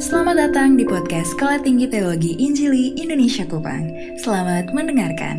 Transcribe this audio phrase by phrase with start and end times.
[0.00, 3.84] Selamat datang di podcast Sekolah Tinggi Teologi Injili Indonesia Kupang.
[4.16, 5.36] Selamat mendengarkan.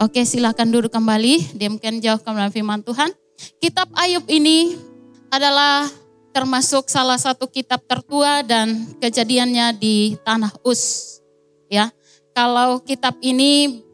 [0.00, 1.52] Oke, silakan duduk kembali.
[1.52, 3.12] Diamkan jauh kembali firman Tuhan.
[3.60, 4.80] Kitab Ayub ini
[5.28, 5.84] adalah
[6.32, 11.20] termasuk salah satu kitab tertua dan kejadiannya di tanah Us.
[11.68, 11.92] Ya,
[12.32, 13.84] kalau kitab ini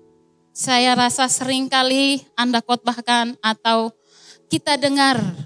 [0.54, 3.90] saya rasa sering kali Anda khotbahkan atau
[4.46, 5.43] kita dengar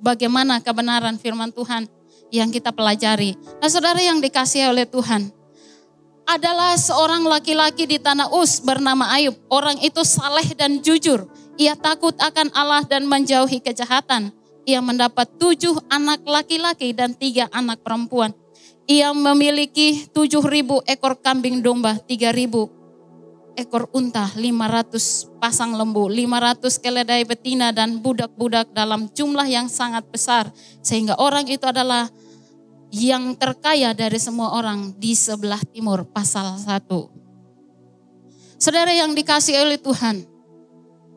[0.00, 1.88] bagaimana kebenaran firman Tuhan
[2.34, 3.38] yang kita pelajari.
[3.62, 5.30] Nah saudara yang dikasih oleh Tuhan,
[6.26, 9.38] adalah seorang laki-laki di tanah Us bernama Ayub.
[9.46, 11.30] Orang itu saleh dan jujur.
[11.54, 14.34] Ia takut akan Allah dan menjauhi kejahatan.
[14.66, 18.34] Ia mendapat tujuh anak laki-laki dan tiga anak perempuan.
[18.90, 22.75] Ia memiliki tujuh ribu ekor kambing domba, tiga ribu
[23.56, 30.52] ekor unta, 500 pasang lembu, 500 keledai betina dan budak-budak dalam jumlah yang sangat besar.
[30.84, 32.06] Sehingga orang itu adalah
[32.94, 36.86] yang terkaya dari semua orang di sebelah timur pasal 1.
[38.56, 40.24] Saudara yang dikasih oleh Tuhan.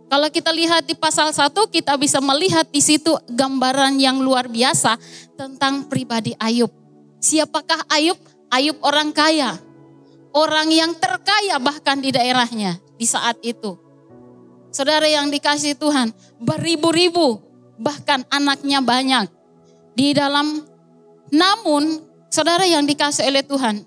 [0.09, 4.97] Kalau kita lihat di pasal 1 kita bisa melihat di situ gambaran yang luar biasa
[5.37, 6.73] tentang pribadi Ayub.
[7.21, 8.17] Siapakah Ayub?
[8.49, 9.68] Ayub orang kaya
[10.33, 13.77] orang yang terkaya bahkan di daerahnya di saat itu.
[14.69, 17.41] Saudara yang dikasih Tuhan, beribu-ribu
[17.81, 19.25] bahkan anaknya banyak.
[19.97, 20.61] Di dalam
[21.33, 23.81] namun saudara yang dikasih oleh Tuhan,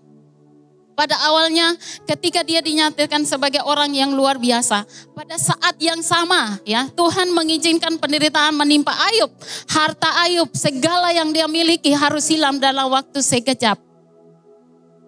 [0.93, 1.73] pada awalnya
[2.05, 4.84] ketika dia dinyatakan sebagai orang yang luar biasa,
[5.17, 9.33] pada saat yang sama ya Tuhan mengizinkan penderitaan menimpa Ayub.
[9.71, 13.81] Harta Ayub, segala yang dia miliki harus hilang dalam waktu sekejap.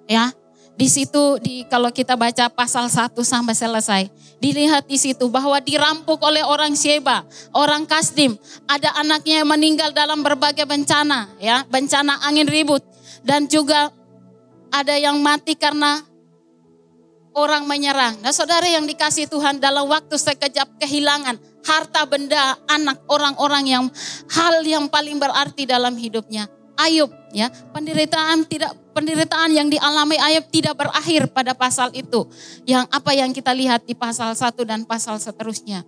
[0.09, 0.33] Ya,
[0.75, 4.03] di situ di kalau kita baca pasal 1 sampai selesai,
[4.43, 7.23] dilihat di situ bahwa dirampok oleh orang Sheba,
[7.55, 8.35] orang Kasdim,
[8.67, 12.83] ada anaknya yang meninggal dalam berbagai bencana, ya, bencana angin ribut
[13.23, 13.95] dan juga
[14.75, 16.03] ada yang mati karena
[17.35, 18.19] orang menyerang.
[18.23, 23.85] Nah, saudara yang dikasih Tuhan dalam waktu sekejap kehilangan harta benda, anak orang-orang yang
[24.31, 26.47] hal yang paling berarti dalam hidupnya.
[26.79, 27.51] Ayub ya.
[27.71, 32.27] Penderitaan tidak penderitaan yang dialami Ayub tidak berakhir pada pasal itu.
[32.67, 35.87] Yang apa yang kita lihat di pasal 1 dan pasal seterusnya.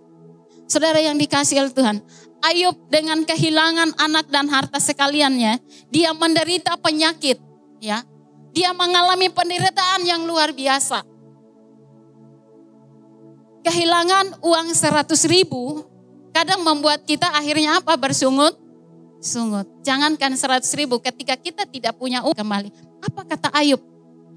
[0.67, 2.03] Saudara yang dikasih oleh Tuhan
[2.43, 5.57] Ayub dengan kehilangan anak dan harta sekaliannya
[5.89, 7.41] dia menderita penyakit
[7.81, 8.05] ya.
[8.53, 11.05] Dia mengalami penderitaan yang luar biasa.
[13.61, 15.85] Kehilangan uang 100 ribu
[16.33, 17.93] kadang membuat kita akhirnya apa?
[17.97, 18.57] Bersungut
[19.21, 19.65] sungut.
[19.81, 22.69] Jangankan seratus ribu ketika kita tidak punya uang kembali.
[23.03, 23.81] Apa kata Ayub?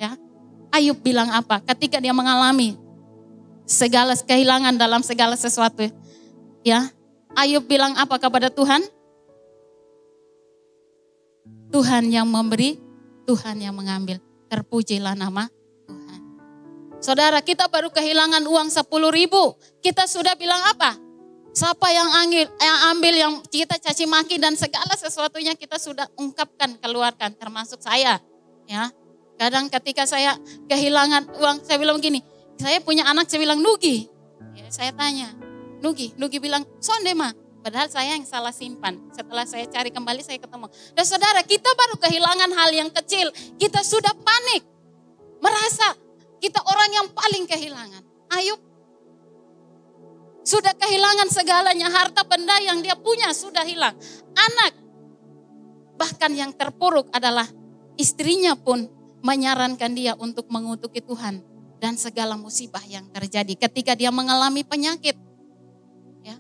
[0.01, 0.17] Ya,
[0.73, 1.61] Ayub bilang apa?
[1.65, 2.77] Ketika dia mengalami
[3.69, 5.87] segala kehilangan dalam segala sesuatu.
[6.67, 6.91] Ya,
[7.39, 8.83] Ayub bilang apa kepada Tuhan?
[11.71, 12.83] Tuhan yang memberi,
[13.31, 14.19] Tuhan yang mengambil.
[14.51, 15.47] Terpujilah nama
[15.87, 16.21] Tuhan.
[16.99, 18.83] Saudara, kita baru kehilangan uang 10
[19.15, 19.55] ribu.
[19.79, 20.99] Kita sudah bilang apa?
[21.50, 26.78] Siapa yang ambil, yang ambil yang kita caci maki dan segala sesuatunya kita sudah ungkapkan,
[26.78, 28.22] keluarkan, termasuk saya.
[28.71, 28.94] Ya,
[29.34, 30.39] kadang ketika saya
[30.71, 32.22] kehilangan uang, saya bilang begini,
[32.55, 34.06] saya punya anak, saya bilang Nugi.
[34.55, 35.34] Ya, saya tanya,
[35.83, 37.34] Nugi, Nugi bilang, sonde mah.
[37.60, 38.97] Padahal saya yang salah simpan.
[39.12, 40.71] Setelah saya cari kembali, saya ketemu.
[40.97, 43.28] Dan saudara, kita baru kehilangan hal yang kecil.
[43.60, 44.65] Kita sudah panik.
[45.44, 45.93] Merasa
[46.41, 48.03] kita orang yang paling kehilangan.
[48.33, 48.70] Ayub
[50.50, 53.94] sudah kehilangan segalanya, harta benda yang dia punya sudah hilang.
[54.34, 54.75] Anak,
[55.94, 57.47] bahkan yang terpuruk adalah
[57.94, 58.91] istrinya pun
[59.22, 61.47] menyarankan dia untuk mengutuki Tuhan
[61.78, 65.15] dan segala musibah yang terjadi ketika dia mengalami penyakit.
[66.27, 66.34] Ya.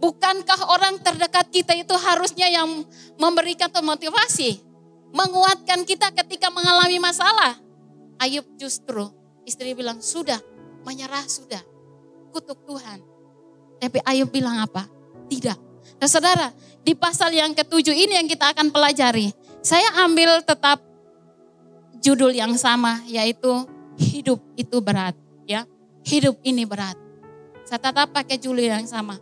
[0.00, 2.88] Bukankah orang terdekat kita itu harusnya yang
[3.20, 4.64] memberikan motivasi,
[5.12, 7.60] menguatkan kita ketika mengalami masalah?
[8.16, 9.12] Ayub justru
[9.44, 10.40] istri bilang sudah,
[10.88, 11.75] menyerah sudah
[12.36, 13.00] kutuk Tuhan.
[13.80, 14.84] Tapi Ayub bilang apa?
[15.32, 15.56] Tidak.
[15.96, 16.52] Nah saudara,
[16.84, 19.32] di pasal yang ketujuh ini yang kita akan pelajari.
[19.64, 20.84] Saya ambil tetap
[22.04, 23.48] judul yang sama yaitu
[23.96, 25.16] hidup itu berat.
[25.48, 25.64] ya
[26.04, 26.94] Hidup ini berat.
[27.64, 29.16] Saya tetap pakai judul yang sama.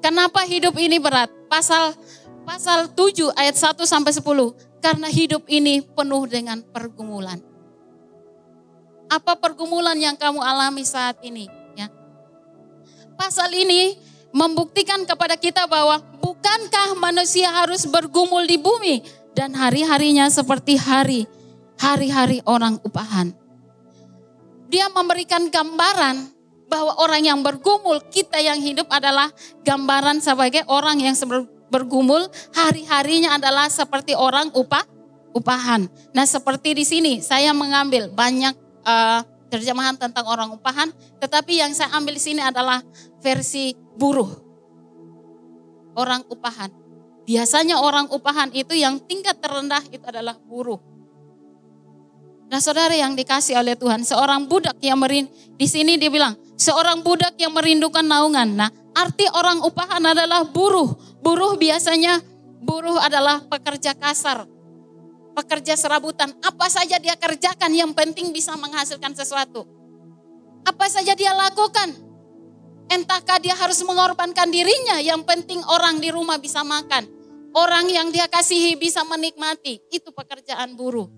[0.00, 1.30] Kenapa hidup ini berat?
[1.46, 1.94] Pasal
[2.42, 4.24] pasal 7 ayat 1 sampai 10.
[4.80, 7.40] Karena hidup ini penuh dengan pergumulan.
[9.08, 11.63] Apa pergumulan yang kamu alami saat ini?
[13.14, 13.96] Pasal ini
[14.34, 21.26] membuktikan kepada kita bahwa bukankah manusia harus bergumul di bumi dan hari-harinya seperti hari
[21.78, 23.34] hari-hari orang upahan.
[24.70, 26.34] Dia memberikan gambaran
[26.66, 29.30] bahwa orang yang bergumul, kita yang hidup adalah
[29.62, 31.14] gambaran sebagai orang yang
[31.70, 34.82] bergumul, hari-harinya adalah seperti orang upah
[35.34, 35.86] upahan.
[36.14, 38.54] Nah, seperti di sini saya mengambil banyak
[38.86, 39.22] uh,
[39.54, 40.90] terjemahan tentang orang upahan,
[41.22, 42.82] tetapi yang saya ambil di sini adalah
[43.22, 44.30] versi buruh.
[45.94, 46.74] Orang upahan.
[47.24, 50.82] Biasanya orang upahan itu yang tingkat terendah itu adalah buruh.
[52.50, 57.00] Nah saudara yang dikasih oleh Tuhan, seorang budak yang merin, di sini dia bilang, seorang
[57.00, 58.58] budak yang merindukan naungan.
[58.58, 60.92] Nah arti orang upahan adalah buruh.
[61.24, 62.20] Buruh biasanya,
[62.60, 64.44] buruh adalah pekerja kasar,
[65.34, 66.30] pekerja serabutan.
[66.40, 69.66] Apa saja dia kerjakan yang penting bisa menghasilkan sesuatu.
[70.64, 71.92] Apa saja dia lakukan.
[72.88, 77.10] Entahkah dia harus mengorbankan dirinya, yang penting orang di rumah bisa makan.
[77.54, 79.82] Orang yang dia kasihi bisa menikmati.
[79.90, 81.10] Itu pekerjaan buruh.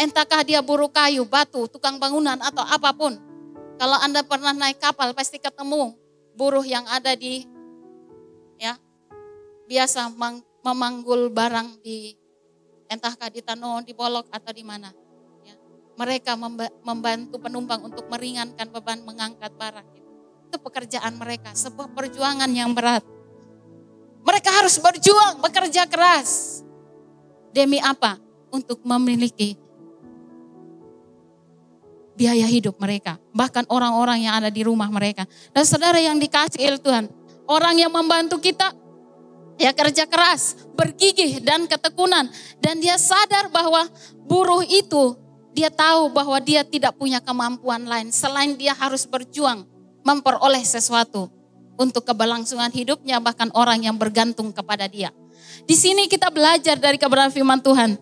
[0.00, 3.16] Entahkah dia buruh kayu, batu, tukang bangunan atau apa pun.
[3.80, 5.96] Kalau Anda pernah naik kapal pasti ketemu
[6.36, 7.44] buruh yang ada di
[8.60, 8.76] ya
[9.68, 10.12] biasa
[10.64, 12.19] memanggul barang di
[12.90, 14.90] entahkah di Tano, di Bolok atau di mana.
[15.46, 15.54] Ya.
[15.94, 16.34] Mereka
[16.82, 19.86] membantu penumpang untuk meringankan beban mengangkat barang.
[20.50, 23.06] Itu pekerjaan mereka, sebuah perjuangan yang berat.
[24.26, 26.60] Mereka harus berjuang, bekerja keras.
[27.54, 28.18] Demi apa?
[28.50, 29.54] Untuk memiliki
[32.18, 33.16] biaya hidup mereka.
[33.32, 35.24] Bahkan orang-orang yang ada di rumah mereka.
[35.54, 37.08] Dan saudara yang dikasih Tuhan,
[37.46, 38.74] orang yang membantu kita
[39.60, 42.32] Ya kerja keras, bergigih dan ketekunan.
[42.64, 43.84] Dan dia sadar bahwa
[44.24, 45.20] buruh itu
[45.52, 49.68] dia tahu bahwa dia tidak punya kemampuan lain selain dia harus berjuang
[50.06, 51.28] memperoleh sesuatu
[51.76, 55.12] untuk keberlangsungan hidupnya bahkan orang yang bergantung kepada dia.
[55.68, 58.00] Di sini kita belajar dari kebenaran firman Tuhan.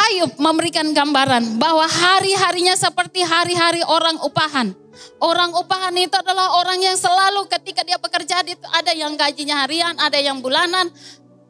[0.00, 4.72] Ayub memberikan gambaran bahwa hari-harinya seperti hari-hari orang upahan.
[5.20, 9.94] Orang upahan itu adalah orang yang selalu ketika dia bekerja itu ada yang gajinya harian,
[9.96, 10.88] ada yang bulanan,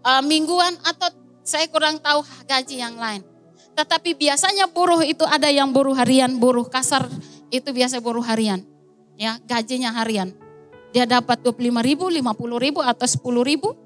[0.03, 1.11] uh, mingguan atau
[1.43, 3.23] saya kurang tahu gaji yang lain.
[3.75, 7.07] Tetapi biasanya buruh itu ada yang buruh harian, buruh kasar
[7.51, 8.63] itu biasa buruh harian.
[9.21, 10.33] Ya, gajinya harian.
[10.91, 13.77] Dia dapat 25 ribu, 50 ribu atau 10 ribu.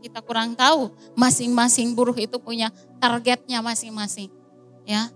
[0.00, 0.92] Kita kurang tahu.
[1.16, 4.32] Masing-masing buruh itu punya targetnya masing-masing.
[4.84, 5.12] Ya.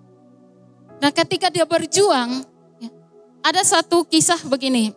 [0.98, 2.44] Nah ketika dia berjuang,
[3.48, 4.92] ada satu kisah begini.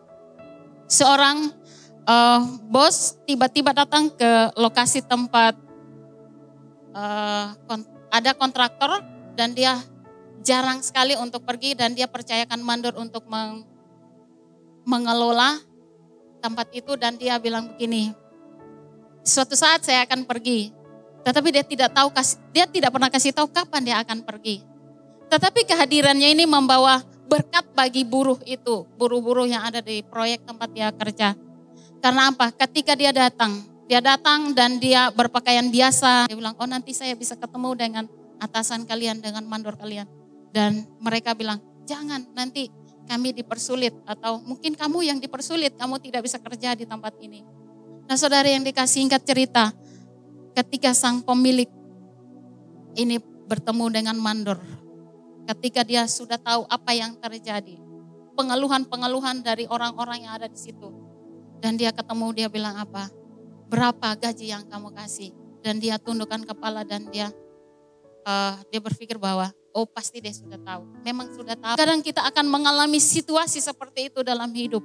[0.92, 1.56] Seorang
[2.04, 5.56] uh, bos tiba-tiba datang ke lokasi tempat
[6.92, 9.00] uh, kont ada kontraktor
[9.40, 9.80] dan dia
[10.44, 13.64] jarang sekali untuk pergi dan dia percayakan mandor untuk meng
[14.84, 15.56] mengelola
[16.44, 18.12] tempat itu dan dia bilang begini,
[19.24, 20.74] suatu saat saya akan pergi,
[21.24, 22.10] tetapi dia tidak tahu
[22.52, 24.60] dia tidak pernah kasih tahu kapan dia akan pergi.
[25.32, 27.00] Tetapi kehadirannya ini membawa
[27.32, 31.32] berkat bagi buruh itu, buruh-buruh yang ada di proyek tempat dia kerja.
[32.04, 32.52] Karena apa?
[32.52, 36.28] Ketika dia datang, dia datang dan dia berpakaian biasa.
[36.28, 38.04] Dia bilang, oh nanti saya bisa ketemu dengan
[38.44, 40.04] atasan kalian, dengan mandor kalian.
[40.52, 42.68] Dan mereka bilang, jangan nanti
[43.08, 47.48] kami dipersulit atau mungkin kamu yang dipersulit, kamu tidak bisa kerja di tempat ini.
[48.12, 49.72] Nah saudara yang dikasih singkat cerita,
[50.52, 51.72] ketika sang pemilik
[53.00, 54.60] ini bertemu dengan mandor,
[55.50, 57.78] ketika dia sudah tahu apa yang terjadi.
[58.38, 60.90] Pengeluhan-pengeluhan dari orang-orang yang ada di situ.
[61.62, 63.12] Dan dia ketemu, dia bilang apa?
[63.70, 65.30] Berapa gaji yang kamu kasih?
[65.62, 67.30] Dan dia tundukkan kepala dan dia
[68.26, 70.84] uh, dia berpikir bahwa oh pasti dia sudah tahu.
[71.06, 71.76] Memang sudah tahu.
[71.78, 74.82] Kadang kita akan mengalami situasi seperti itu dalam hidup.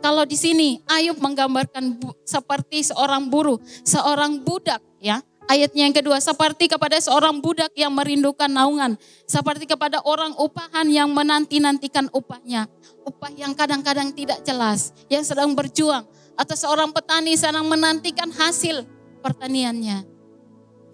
[0.00, 5.20] Kalau di sini Ayub menggambarkan seperti seorang buruh, seorang budak ya
[5.50, 8.94] Ayatnya yang kedua, seperti kepada seorang budak yang merindukan naungan.
[9.26, 12.70] Seperti kepada orang upahan yang menanti-nantikan upahnya.
[13.02, 16.06] Upah yang kadang-kadang tidak jelas, yang sedang berjuang.
[16.38, 18.86] Atau seorang petani sedang menantikan hasil
[19.26, 20.06] pertaniannya.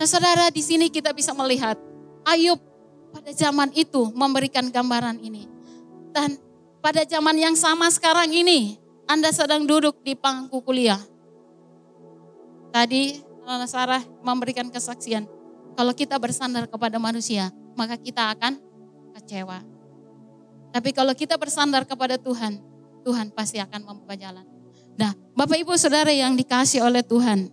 [0.00, 1.76] Nah saudara di sini kita bisa melihat
[2.24, 2.56] Ayub
[3.12, 5.44] pada zaman itu memberikan gambaran ini.
[6.16, 6.40] Dan
[6.80, 11.00] pada zaman yang sama sekarang ini, Anda sedang duduk di pangku kuliah.
[12.72, 13.25] Tadi
[13.70, 15.24] Sarah memberikan kesaksian.
[15.76, 18.58] Kalau kita bersandar kepada manusia, maka kita akan
[19.14, 19.62] kecewa.
[20.74, 22.58] Tapi kalau kita bersandar kepada Tuhan,
[23.06, 24.44] Tuhan pasti akan membuka jalan.
[24.98, 27.52] Nah, Bapak Ibu Saudara yang dikasih oleh Tuhan,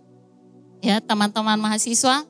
[0.82, 2.24] ya teman-teman mahasiswa,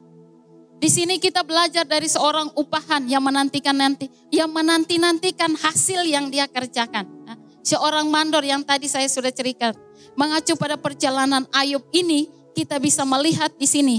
[0.79, 6.29] di sini kita belajar dari seorang upahan yang menantikan nanti, yang menanti nantikan hasil yang
[6.29, 7.07] dia kerjakan.
[7.25, 9.79] Nah, seorang mandor yang tadi saya sudah ceritakan,
[10.19, 13.99] mengacu pada perjalanan Ayub ini, kita bisa melihat di sini.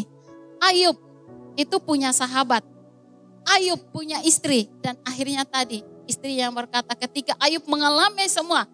[0.63, 0.95] Ayub
[1.59, 2.63] itu punya sahabat.
[3.45, 8.65] Ayub punya istri dan akhirnya tadi istri yang berkata ketika Ayub mengalami semua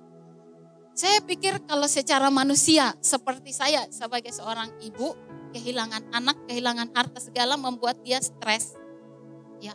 [0.91, 5.15] Saya pikir kalau secara manusia seperti saya sebagai seorang ibu,
[5.55, 8.75] kehilangan anak, kehilangan harta segala membuat dia stres.
[9.63, 9.71] Ya.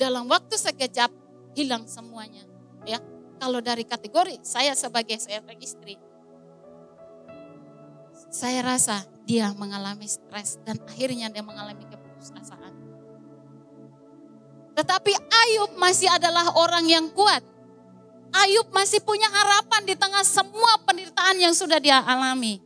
[0.00, 1.12] Dalam waktu sekejap
[1.52, 2.48] hilang semuanya,
[2.88, 2.96] ya.
[3.36, 6.00] Kalau dari kategori saya sebagai seorang istri,
[8.30, 12.72] saya rasa dia mengalami stres dan akhirnya dia mengalami keputusasaan.
[14.78, 17.42] Tetapi Ayub masih adalah orang yang kuat.
[18.30, 22.62] Ayub masih punya harapan di tengah semua penderitaan yang sudah dia alami.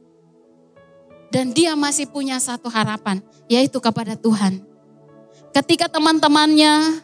[1.32, 3.18] Dan dia masih punya satu harapan,
[3.50, 4.62] yaitu kepada Tuhan.
[5.50, 7.02] Ketika teman-temannya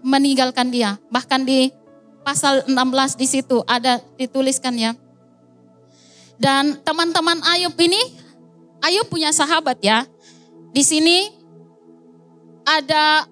[0.00, 1.68] meninggalkan dia, bahkan di
[2.24, 4.96] pasal 16 di situ ada dituliskan ya.
[6.36, 8.00] Dan teman-teman Ayub ini,
[8.84, 10.04] Ayub punya sahabat ya.
[10.72, 11.32] Di sini
[12.66, 13.24] ada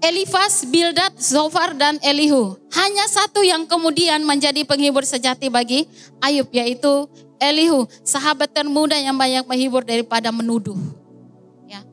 [0.00, 2.56] Elifas, Bildad, Zofar, dan Elihu.
[2.72, 5.84] Hanya satu yang kemudian menjadi penghibur sejati bagi
[6.24, 7.04] Ayub, yaitu
[7.36, 10.76] Elihu, sahabat termuda yang banyak menghibur daripada menuduh.
[11.68, 11.84] Ya.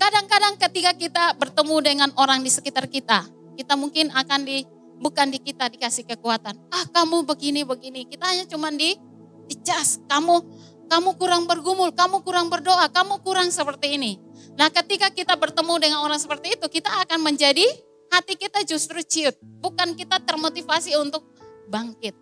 [0.00, 3.28] Kadang-kadang ketika kita bertemu dengan orang di sekitar kita,
[3.60, 4.64] kita mungkin akan di
[4.96, 6.56] bukan di kita dikasih kekuatan.
[6.72, 8.08] Ah, kamu begini begini.
[8.08, 8.96] Kita hanya cuman di
[9.48, 10.44] dicas, kamu
[10.88, 14.16] kamu kurang bergumul, kamu kurang berdoa, kamu kurang seperti ini.
[14.56, 17.64] Nah, ketika kita bertemu dengan orang seperti itu, kita akan menjadi
[18.08, 21.24] hati kita justru ciut, bukan kita termotivasi untuk
[21.68, 22.16] bangkit.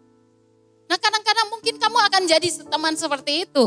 [0.87, 3.65] Nah kadang-kadang mungkin kamu akan jadi teman seperti itu.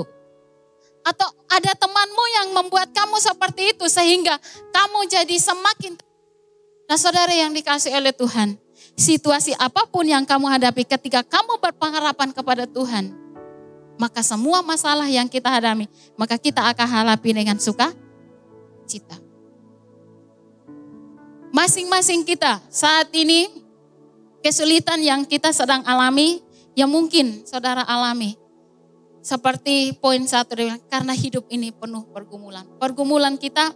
[1.04, 4.36] Atau ada temanmu yang membuat kamu seperti itu sehingga
[4.72, 5.96] kamu jadi semakin.
[6.88, 8.60] Nah saudara yang dikasih oleh Tuhan.
[9.00, 13.29] Situasi apa pun yang kamu hadapi ketika kamu berpengharapan kepada Tuhan.
[14.00, 15.84] Maka semua masalah yang kita hadapi,
[16.16, 17.92] maka kita akan hadapi dengan suka
[18.88, 19.20] cita.
[21.52, 23.52] Masing-masing kita saat ini
[24.40, 26.40] kesulitan yang kita sedang alami
[26.80, 28.40] yang mungkin saudara alami.
[29.20, 30.56] Seperti poin satu,
[30.88, 32.64] karena hidup ini penuh pergumulan.
[32.80, 33.76] Pergumulan kita,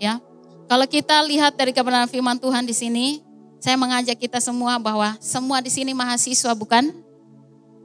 [0.00, 0.16] ya,
[0.64, 3.20] kalau kita lihat dari kebenaran firman Tuhan di sini,
[3.60, 6.88] saya mengajak kita semua bahwa semua di sini mahasiswa bukan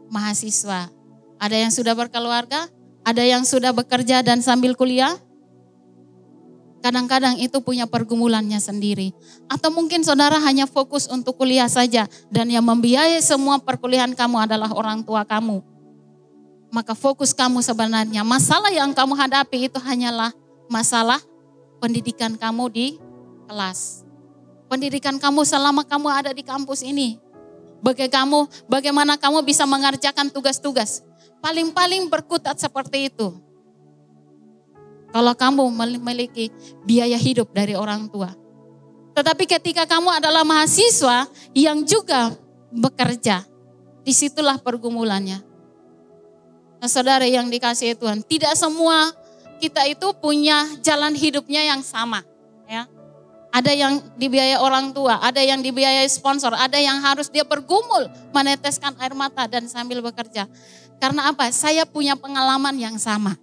[0.08, 1.03] mahasiswa.
[1.44, 2.72] Ada yang sudah berkeluarga,
[3.04, 5.20] ada yang sudah bekerja dan sambil kuliah,
[6.84, 9.16] Kadang-kadang itu punya pergumulannya sendiri.
[9.48, 14.68] Atau mungkin saudara hanya fokus untuk kuliah saja dan yang membiayai semua perkuliahan kamu adalah
[14.76, 15.64] orang tua kamu.
[16.76, 20.36] Maka fokus kamu sebenarnya masalah yang kamu hadapi itu hanyalah
[20.68, 21.24] masalah
[21.80, 22.88] pendidikan kamu di
[23.48, 24.04] kelas.
[24.68, 27.16] Pendidikan kamu selama kamu ada di kampus ini.
[27.84, 31.04] Bagaimana kamu, bisa mengerjakan tugas-tugas.
[31.44, 33.36] Paling-paling berkutat seperti itu.
[35.12, 36.50] Kalau kamu memiliki
[36.88, 38.32] biaya hidup dari orang tua.
[39.14, 42.34] Tetapi ketika kamu adalah mahasiswa yang juga
[42.74, 43.46] bekerja,
[44.02, 45.40] di situlah pergumulannya.
[46.82, 49.14] Nah saudara yang dikasih Tuhan, tidak semua
[49.62, 52.20] kita itu punya jalan hidupnya yang sama.
[52.68, 52.84] ya.
[53.54, 58.98] Ada yang dibiayai orang tua, ada yang dibiayai sponsor, ada yang harus dia bergumul meneteskan
[58.98, 60.50] air mata dan sambil bekerja.
[61.04, 61.52] Karena apa?
[61.52, 63.36] Saya punya pengalaman yang sama.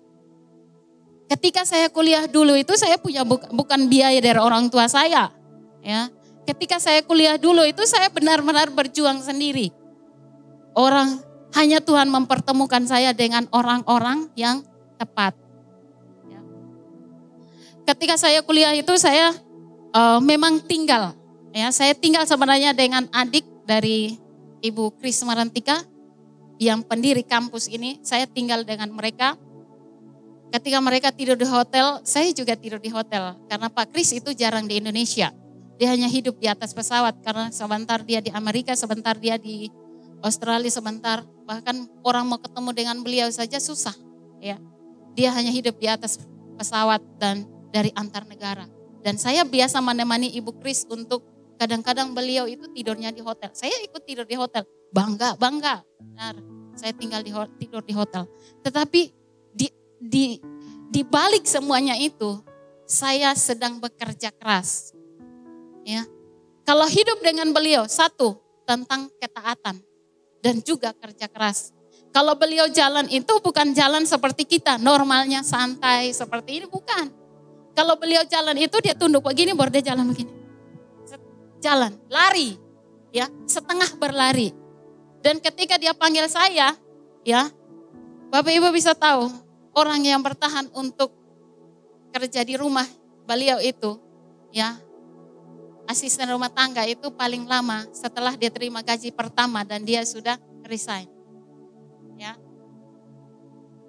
[1.29, 5.29] Ketika saya kuliah dulu itu saya punya bukan biaya dari orang tua saya.
[5.85, 6.09] Ya.
[6.49, 9.69] Ketika saya kuliah dulu itu saya benar-benar berjuang sendiri.
[10.73, 11.21] Orang
[11.53, 14.65] hanya Tuhan mempertemukan saya dengan orang-orang yang
[14.97, 15.37] tepat.
[16.33, 16.41] Ya.
[17.93, 19.37] Ketika saya kuliah itu saya
[19.93, 21.13] uh, memang tinggal.
[21.53, 24.17] Ya, saya tinggal sebenarnya dengan adik dari
[24.65, 25.85] Ibu Kris Marantika
[26.61, 27.97] yang pendiri kampus ini.
[28.05, 29.41] Saya tinggal dengan mereka
[30.51, 33.39] Ketika mereka tidur di hotel, saya juga tidur di hotel.
[33.47, 35.31] Karena Pak Kris itu jarang di Indonesia.
[35.79, 39.71] Dia hanya hidup di atas pesawat karena sebentar dia di Amerika, sebentar dia di
[40.21, 43.95] Australia, sebentar bahkan orang mau ketemu dengan beliau saja susah.
[44.43, 44.59] Ya,
[45.15, 46.19] dia hanya hidup di atas
[46.59, 48.67] pesawat dan dari antar negara.
[49.07, 51.25] Dan saya biasa menemani Ibu Kris untuk
[51.63, 53.55] kadang-kadang beliau itu tidurnya di hotel.
[53.55, 55.83] Saya ikut tidur di hotel, bangga, bangga.
[55.99, 56.35] Benar,
[56.77, 58.29] saya tinggal di tidur di hotel.
[58.63, 59.21] Tetapi
[60.01, 60.41] di
[60.91, 62.43] di balik semuanya itu
[62.89, 64.91] saya sedang bekerja keras.
[65.87, 66.03] Ya.
[66.67, 69.79] Kalau hidup dengan beliau satu tentang ketaatan
[70.43, 71.71] dan juga kerja keras.
[72.11, 77.07] Kalau beliau jalan itu bukan jalan seperti kita, normalnya santai seperti ini bukan.
[77.71, 80.33] Kalau beliau jalan itu dia tunduk begini baru dia jalan begini.
[81.63, 82.59] Jalan, lari,
[83.15, 84.51] ya, setengah berlari.
[85.21, 86.73] Dan ketika dia panggil saya,
[87.25, 87.53] ya,
[88.33, 89.29] Bapak Ibu bisa tahu,
[89.77, 91.13] orang yang bertahan untuk
[92.11, 92.89] kerja di rumah
[93.29, 94.01] beliau itu,
[94.51, 94.81] ya
[95.91, 101.11] asisten rumah tangga itu paling lama setelah dia terima gaji pertama dan dia sudah resign.
[102.15, 102.39] Ya.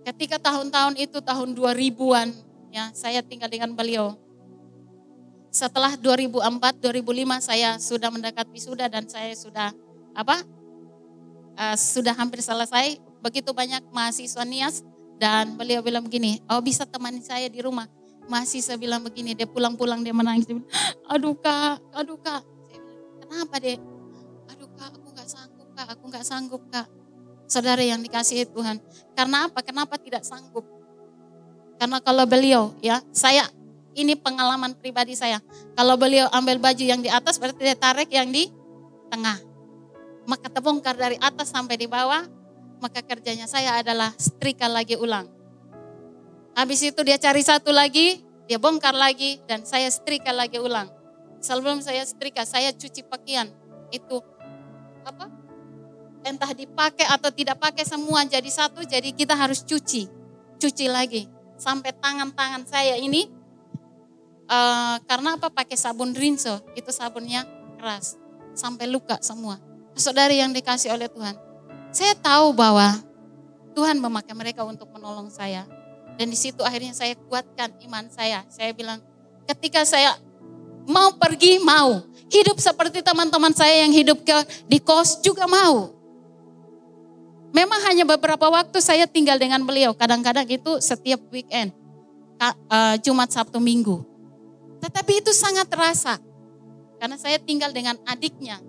[0.01, 2.33] Ketika tahun-tahun itu tahun 2000-an
[2.73, 4.17] ya, saya tinggal dengan beliau.
[5.53, 6.41] Setelah 2004,
[6.81, 9.69] 2005 saya sudah mendekat wisuda dan saya sudah
[10.17, 10.41] apa?
[11.61, 12.97] Uh, sudah hampir selesai.
[13.21, 14.81] Begitu banyak mahasiswa nias
[15.21, 17.85] dan beliau bilang begini, "Oh, bisa temani saya di rumah."
[18.31, 20.47] Saya bilang begini, dia pulang-pulang dia menangis.
[20.47, 20.71] Dia bilang,
[21.03, 22.41] aduh kak, aduh kak.
[22.63, 23.77] Saya bilang, kenapa deh?
[24.55, 26.87] Aduh kak, aku gak sanggup kak, aku gak sanggup kak.
[27.51, 28.79] Saudara yang dikasih Tuhan.
[29.19, 29.59] Karena apa?
[29.59, 30.63] Kenapa tidak sanggup?
[31.75, 33.43] Karena kalau beliau ya, saya
[33.99, 35.43] ini pengalaman pribadi saya.
[35.75, 38.47] Kalau beliau ambil baju yang di atas berarti dia tarik yang di
[39.11, 39.50] tengah.
[40.29, 42.25] Maka terbongkar dari atas sampai di bawah,
[42.81, 45.41] maka kerjanya saya adalah setrika lagi ulang
[46.51, 50.91] Habis itu dia cari satu lagi, dia bongkar lagi dan saya setrika lagi ulang.
[51.39, 53.47] Sebelum saya setrika, saya cuci pakaian.
[53.87, 54.19] Itu
[55.07, 55.31] apa?
[56.21, 60.11] Entah dipakai atau tidak pakai semua jadi satu, jadi kita harus cuci.
[60.59, 61.25] Cuci lagi.
[61.55, 63.31] Sampai tangan-tangan saya ini,
[64.51, 67.47] uh, karena apa pakai sabun rinso, itu sabunnya
[67.79, 68.19] keras.
[68.53, 69.70] Sampai luka semua.
[69.95, 71.35] Saudari yang dikasih oleh Tuhan.
[71.91, 72.99] Saya tahu bahwa
[73.75, 75.67] Tuhan memakai mereka untuk menolong saya
[76.21, 78.43] dan di situ akhirnya saya kuatkan iman saya.
[78.51, 78.99] Saya bilang,
[79.47, 80.15] ketika saya
[80.87, 82.03] mau pergi, mau.
[82.31, 84.37] Hidup seperti teman-teman saya yang hidup ke,
[84.69, 85.91] di kos juga mau.
[87.51, 89.91] Memang hanya beberapa waktu saya tinggal dengan beliau.
[89.91, 91.75] Kadang-kadang itu setiap weekend.
[92.39, 94.01] Uh, Jumat, Sabtu, Minggu.
[94.79, 96.21] Tetapi itu sangat terasa.
[97.01, 98.61] Karena saya tinggal dengan adiknya.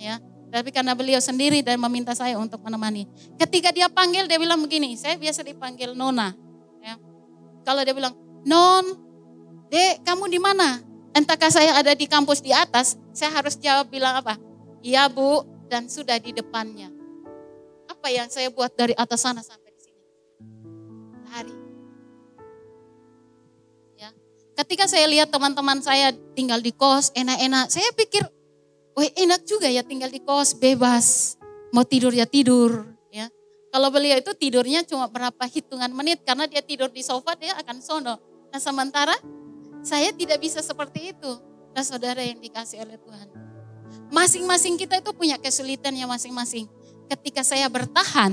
[0.00, 0.16] ya
[0.56, 3.04] Tapi karena beliau sendiri dan meminta saya untuk menemani.
[3.36, 4.96] Ketika dia panggil, dia bilang begini.
[4.96, 6.46] Saya biasa dipanggil Nona
[7.66, 8.14] kalau dia bilang,
[8.46, 8.94] non,
[9.66, 10.78] dek kamu di mana?
[11.10, 14.38] Entahkah saya ada di kampus di atas, saya harus jawab bilang apa?
[14.86, 16.94] Iya bu, dan sudah di depannya.
[17.90, 20.02] Apa yang saya buat dari atas sana sampai di sini?
[21.34, 21.56] Hari.
[23.98, 24.14] Ya.
[24.62, 28.22] Ketika saya lihat teman-teman saya tinggal di kos, enak-enak, saya pikir,
[28.96, 31.36] wah enak juga ya tinggal di kos, bebas.
[31.70, 32.96] Mau tidur ya tidur,
[33.76, 37.76] kalau beliau itu tidurnya cuma berapa hitungan menit karena dia tidur di sofa dia akan
[37.84, 38.16] sono.
[38.48, 39.12] Nah sementara
[39.84, 41.28] saya tidak bisa seperti itu.
[41.76, 43.28] Nah saudara yang dikasih oleh Tuhan.
[44.08, 46.64] Masing-masing kita itu punya kesulitannya masing-masing.
[47.12, 48.32] Ketika saya bertahan,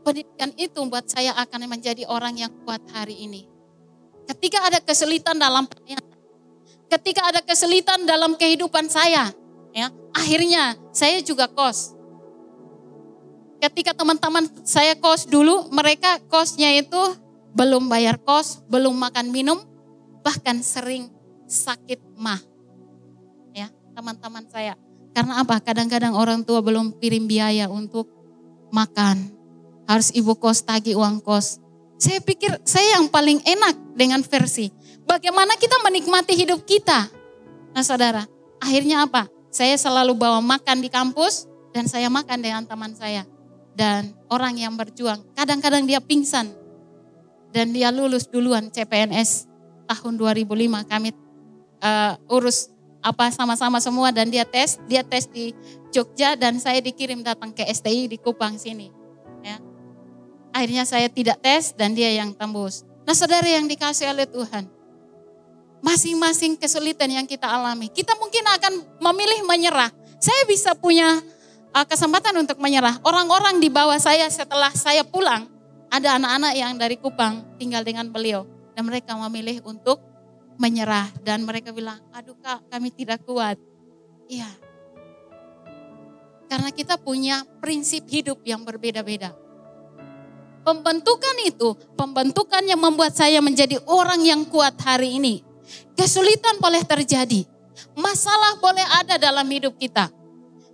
[0.00, 3.44] pendidikan itu buat saya akan menjadi orang yang kuat hari ini.
[4.24, 5.68] Ketika ada kesulitan dalam
[6.86, 9.30] ketika ada kesulitan dalam kehidupan saya,
[9.74, 11.96] ya akhirnya saya juga kos
[13.60, 17.00] ketika teman-teman saya kos dulu, mereka kosnya itu
[17.56, 19.58] belum bayar kos, belum makan minum,
[20.20, 21.08] bahkan sering
[21.48, 22.40] sakit mah.
[23.56, 24.76] Ya, teman-teman saya.
[25.16, 25.56] Karena apa?
[25.64, 28.12] Kadang-kadang orang tua belum kirim biaya untuk
[28.68, 29.32] makan.
[29.88, 31.56] Harus ibu kos tagih uang kos.
[31.96, 34.68] Saya pikir saya yang paling enak dengan versi.
[35.06, 37.06] Bagaimana kita menikmati hidup kita?
[37.70, 38.26] Nah saudara,
[38.58, 39.30] akhirnya apa?
[39.54, 43.24] Saya selalu bawa makan di kampus dan saya makan dengan teman saya
[43.78, 45.22] dan orang yang berjuang.
[45.38, 46.50] Kadang-kadang dia pingsan
[47.54, 49.46] dan dia lulus duluan CPNS
[49.86, 51.14] tahun 2005 kami
[51.80, 52.68] uh, urus
[53.00, 55.54] apa sama-sama semua dan dia tes, dia tes di
[55.94, 58.90] Jogja dan saya dikirim datang ke STI di Kupang sini.
[59.46, 59.62] Ya.
[60.50, 62.82] Akhirnya saya tidak tes dan dia yang tembus.
[63.06, 64.66] Nah saudara yang dikasih oleh Tuhan,
[65.86, 69.94] masing-masing kesulitan yang kita alami, kita mungkin akan memilih menyerah.
[70.18, 71.22] Saya bisa punya
[71.70, 72.98] uh, kesempatan untuk menyerah.
[73.06, 75.46] Orang-orang di bawah saya setelah saya pulang,
[75.86, 78.42] ada anak-anak yang dari Kupang tinggal dengan beliau.
[78.74, 80.02] Dan mereka memilih untuk
[80.58, 81.08] menyerah.
[81.22, 83.56] Dan mereka bilang, aduh kak kami tidak kuat.
[84.26, 84.50] Iya.
[86.50, 89.32] Karena kita punya prinsip hidup yang berbeda-beda.
[90.66, 95.46] Pembentukan itu, pembentukan yang membuat saya menjadi orang yang kuat hari ini.
[95.96, 97.44] Kesulitan boleh terjadi.
[97.96, 100.08] Masalah boleh ada dalam hidup kita.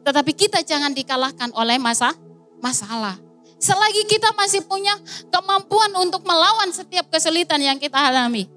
[0.02, 2.14] Tetapi kita jangan dikalahkan oleh masa
[2.62, 3.18] masalah.
[3.62, 4.90] Selagi kita masih punya
[5.30, 8.50] kemampuan untuk melawan setiap kesulitan yang kita alami,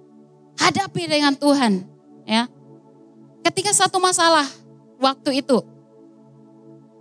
[0.58, 1.86] hadapi dengan Tuhan,
[2.26, 2.50] ya.
[3.46, 4.50] Ketika satu masalah
[4.98, 5.62] waktu itu,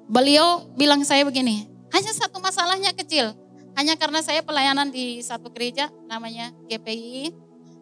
[0.04, 1.64] beliau bilang saya begini,
[1.96, 3.32] hanya satu masalahnya kecil,
[3.72, 7.32] hanya karena saya pelayanan di satu gereja namanya GPI.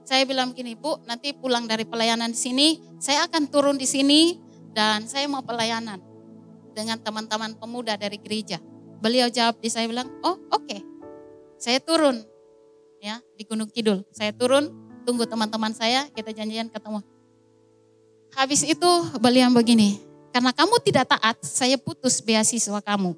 [0.03, 4.35] Saya bilang begini, Bu, nanti pulang dari pelayanan di sini, saya akan turun di sini
[4.75, 6.03] dan saya mau pelayanan
[6.75, 8.59] dengan teman-teman pemuda dari gereja.
[8.99, 10.81] Beliau jawab di saya bilang, oh oke, okay.
[11.59, 12.23] saya turun
[12.99, 14.03] ya di Gunung Kidul.
[14.11, 14.71] Saya turun,
[15.07, 17.03] tunggu teman-teman saya, kita janjian ketemu.
[18.33, 20.01] Habis itu beliau begini,
[20.33, 23.13] karena kamu tidak taat, saya putus beasiswa kamu.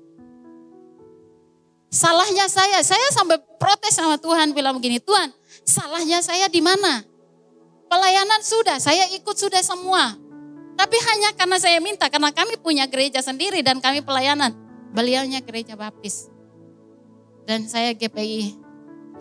[1.94, 5.30] Salahnya saya, saya sampai protes sama Tuhan bilang begini, Tuhan
[5.62, 7.06] salahnya saya di mana?
[7.86, 10.18] Pelayanan sudah, saya ikut sudah semua.
[10.74, 14.50] Tapi hanya karena saya minta, karena kami punya gereja sendiri dan kami pelayanan.
[14.90, 16.26] Beliaunya gereja baptis.
[17.46, 18.58] Dan saya GPI.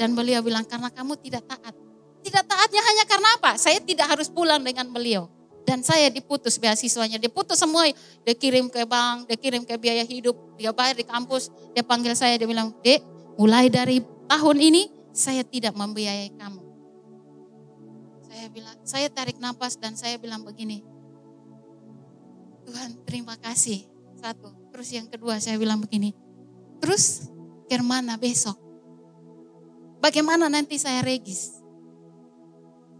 [0.02, 1.78] Dan beliau bilang, karena kamu tidak taat.
[2.26, 3.54] Tidak taatnya hanya karena apa?
[3.62, 5.30] Saya tidak harus pulang dengan beliau.
[5.64, 7.88] Dan saya diputus beasiswanya, diputus semua.
[8.28, 11.48] Dia kirim ke bank, dia kirim ke biaya hidup, dia bayar di kampus.
[11.72, 13.00] Dia panggil saya, dia bilang, dek
[13.40, 16.62] mulai dari tahun ini saya tidak membiayai kamu.
[18.28, 20.84] Saya bilang, saya tarik nafas dan saya bilang begini,
[22.68, 23.88] Tuhan terima kasih.
[24.20, 24.52] Satu.
[24.72, 26.16] Terus yang kedua saya bilang begini,
[26.80, 27.28] terus
[27.68, 28.56] ke mana besok?
[30.04, 31.63] Bagaimana nanti saya regis?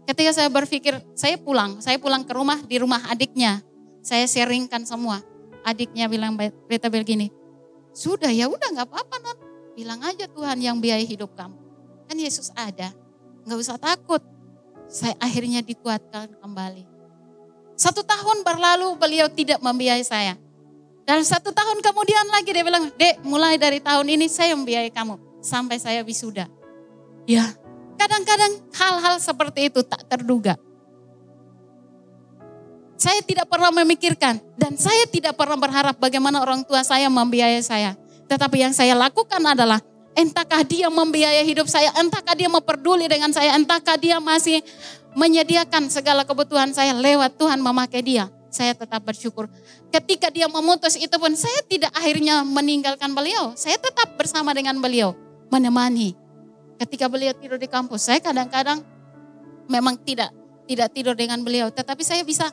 [0.04, 3.64] Ketika saya berpikir, saya pulang, saya pulang ke rumah, di rumah adiknya.
[4.04, 5.24] Saya sharingkan semua.
[5.64, 7.32] Adiknya bilang, berita begini,
[7.96, 9.38] sudah ya udah nggak apa-apa non.
[9.72, 11.56] Bilang aja Tuhan yang biaya hidup kamu.
[12.04, 12.92] Kan Yesus ada,
[13.48, 14.20] nggak usah takut.
[14.90, 16.84] Saya akhirnya dikuatkan kembali.
[17.74, 20.36] Satu tahun berlalu beliau tidak membiayai saya.
[21.08, 25.40] Dan satu tahun kemudian lagi dia bilang, dek mulai dari tahun ini saya membiayai kamu.
[25.40, 26.48] Sampai saya wisuda.
[27.24, 27.56] Ya,
[27.96, 30.58] kadang-kadang hal-hal seperti itu tak terduga.
[32.94, 37.98] Saya tidak pernah memikirkan dan saya tidak pernah berharap bagaimana orang tua saya membiayai saya.
[38.30, 39.82] Tetapi yang saya lakukan adalah
[40.16, 44.62] entahkah dia membiayai hidup saya, entahkah dia memperduli dengan saya, entahkah dia masih
[45.14, 48.30] menyediakan segala kebutuhan saya lewat Tuhan memakai dia.
[48.54, 49.50] Saya tetap bersyukur.
[49.90, 53.50] Ketika dia memutus itu pun saya tidak akhirnya meninggalkan beliau.
[53.58, 55.18] Saya tetap bersama dengan beliau.
[55.50, 56.23] Menemani.
[56.80, 58.82] Ketika beliau tidur di kampus, saya kadang-kadang
[59.70, 60.34] memang tidak
[60.64, 61.70] tidak tidur dengan beliau.
[61.70, 62.50] Tetapi saya bisa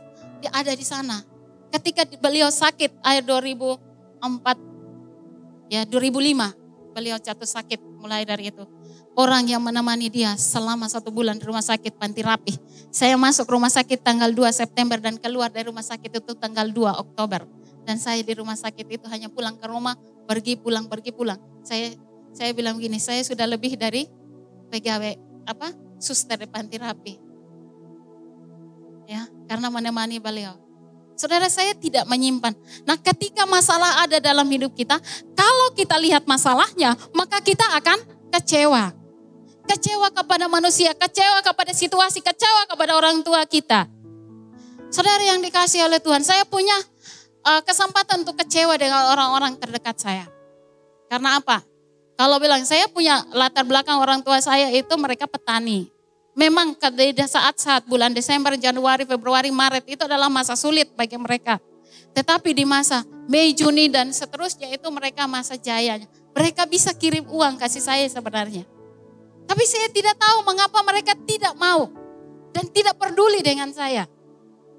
[0.52, 1.24] ada di sana.
[1.72, 6.54] Ketika beliau sakit akhir 2004, ya 2005,
[6.92, 8.68] beliau jatuh sakit mulai dari itu
[9.16, 12.56] orang yang menemani dia selama satu bulan di rumah sakit Panti Rapih.
[12.92, 17.04] Saya masuk rumah sakit tanggal 2 September dan keluar dari rumah sakit itu tanggal 2
[17.08, 17.48] Oktober.
[17.82, 19.98] Dan saya di rumah sakit itu hanya pulang ke rumah,
[20.30, 21.40] pergi pulang, pergi pulang.
[21.66, 21.92] Saya
[22.32, 24.08] saya bilang gini, saya sudah lebih dari
[24.72, 25.16] pegawai
[25.48, 27.18] apa suster di Panti Rapih.
[29.08, 30.56] Ya, karena menemani beliau.
[31.20, 32.56] Saudara saya tidak menyimpan.
[32.88, 34.98] Nah ketika masalah ada dalam hidup kita,
[35.36, 38.00] kalau kita lihat masalahnya, maka kita akan
[38.32, 39.02] kecewa
[39.72, 43.88] kecewa kepada manusia, kecewa kepada situasi, kecewa kepada orang tua kita.
[44.92, 46.76] Saudara yang dikasih oleh Tuhan, saya punya
[47.48, 50.26] uh, kesempatan untuk kecewa dengan orang-orang terdekat saya.
[51.08, 51.64] Karena apa?
[52.20, 55.90] Kalau bilang saya punya latar belakang orang tua saya itu mereka petani.
[56.32, 61.60] Memang pada saat-saat bulan Desember, Januari, Februari, Maret itu adalah masa sulit bagi mereka.
[62.16, 66.08] Tetapi di masa Mei, Juni dan seterusnya itu mereka masa jayanya.
[66.32, 68.64] Mereka bisa kirim uang kasih saya sebenarnya.
[69.48, 71.92] Tapi saya tidak tahu mengapa mereka tidak mau
[72.56, 74.08] dan tidak peduli dengan saya.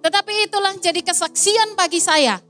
[0.01, 2.40] Tetapi itulah jadi kesaksian bagi saya.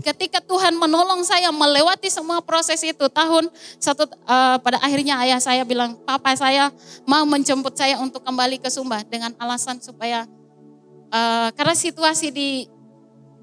[0.00, 5.62] Ketika Tuhan menolong saya melewati semua proses itu tahun satu uh, pada akhirnya ayah saya
[5.62, 6.72] bilang papa saya
[7.04, 10.24] mau menjemput saya untuk kembali ke Sumba dengan alasan supaya
[11.12, 12.68] uh, karena situasi di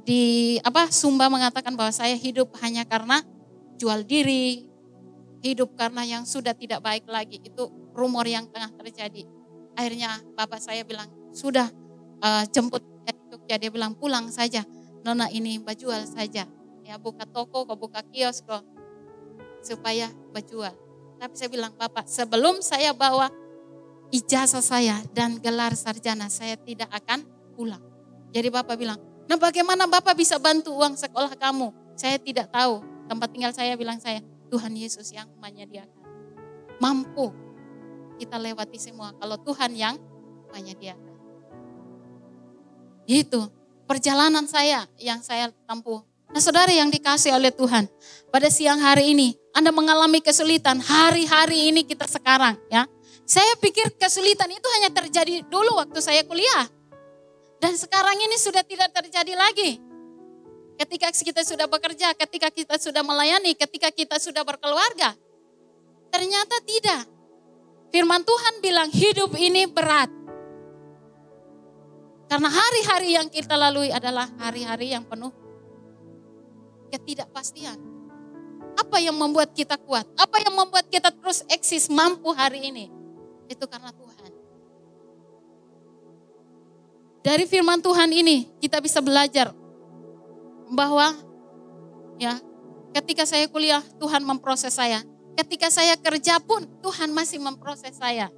[0.08, 3.22] di apa Sumba mengatakan bahwa saya hidup hanya karena
[3.78, 4.65] jual diri,
[5.46, 9.28] hidup karena yang sudah tidak baik lagi itu rumor yang tengah terjadi.
[9.78, 11.70] Akhirnya bapak saya bilang, sudah
[12.24, 12.82] uh, jemput
[13.28, 13.56] Jogja.
[13.60, 14.63] Dia bilang pulang saja.
[15.08, 16.43] Nona ini bajual saja.
[16.84, 18.60] Ya buka toko, kok buka kios kok.
[19.63, 20.76] Supaya bajual.
[21.15, 23.32] Tapi saya bilang, Bapak sebelum saya bawa
[24.12, 27.24] ijazah saya dan gelar sarjana, saya tidak akan
[27.56, 27.80] pulang.
[28.36, 29.00] Jadi Bapak bilang,
[29.32, 31.72] nah bagaimana Bapak bisa bantu uang sekolah kamu?
[31.96, 32.84] Saya tidak tahu.
[33.08, 34.20] Tempat tinggal saya bilang saya,
[34.52, 36.04] Tuhan Yesus yang menyediakan.
[36.84, 37.32] Mampu
[38.20, 39.96] kita lewati semua kalau Tuhan yang
[40.52, 41.15] menyediakan.
[43.08, 43.48] Itu
[43.88, 46.04] perjalanan saya yang saya tempuh.
[46.28, 47.88] Nah saudara yang dikasih oleh Tuhan,
[48.30, 52.84] pada siang hari ini Anda mengalami kesulitan, hari-hari ini kita sekarang ya.
[53.28, 56.67] Saya pikir kesulitan itu hanya terjadi dulu waktu saya kuliah.
[57.58, 59.82] Dan sekarang ini sudah tidak terjadi lagi.
[60.78, 65.17] Ketika kita sudah bekerja, ketika kita sudah melayani, ketika kita sudah berkeluarga.
[66.13, 67.04] Ternyata tidak.
[67.91, 70.08] Firman Tuhan bilang hidup ini berat.
[72.28, 75.32] Karena hari-hari yang kita lalui adalah hari-hari yang penuh
[76.92, 77.80] ketidakpastian.
[78.78, 80.06] Apa yang membuat kita kuat?
[80.20, 82.92] Apa yang membuat kita terus eksis mampu hari ini?
[83.48, 84.32] Itu karena Tuhan.
[87.24, 89.52] Dari firman Tuhan ini kita bisa belajar
[90.72, 91.16] bahwa
[92.20, 92.40] ya
[92.96, 95.04] ketika saya kuliah Tuhan memproses saya.
[95.38, 98.34] Ketika saya kerja pun Tuhan masih memproses saya.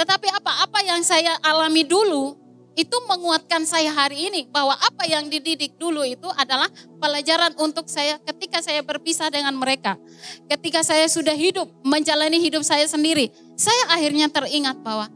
[0.00, 2.41] Tetapi apa-apa yang saya alami dulu
[2.72, 8.16] itu menguatkan saya hari ini bahwa apa yang dididik dulu itu adalah pelajaran untuk saya
[8.24, 10.00] ketika saya berpisah dengan mereka.
[10.48, 13.28] Ketika saya sudah hidup, menjalani hidup saya sendiri,
[13.60, 15.12] saya akhirnya teringat bahwa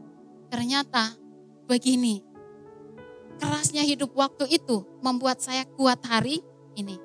[0.53, 1.16] ternyata
[1.64, 2.21] begini.
[3.37, 6.40] Kerasnya hidup waktu itu membuat saya kuat hari
[6.77, 6.97] ini.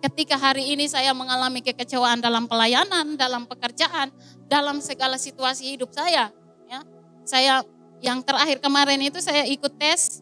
[0.00, 4.12] Ketika hari ini saya mengalami kekecewaan dalam pelayanan, dalam pekerjaan,
[4.48, 6.28] dalam segala situasi hidup saya,
[6.68, 6.80] ya.
[7.24, 7.64] Saya
[8.04, 10.20] yang terakhir kemarin itu saya ikut tes.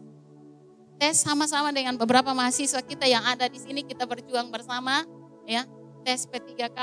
[1.02, 3.82] Tes sama-sama dengan beberapa mahasiswa kita yang ada di sini.
[3.82, 5.02] Kita berjuang bersama
[5.50, 5.66] ya.
[6.06, 6.78] Tes P3K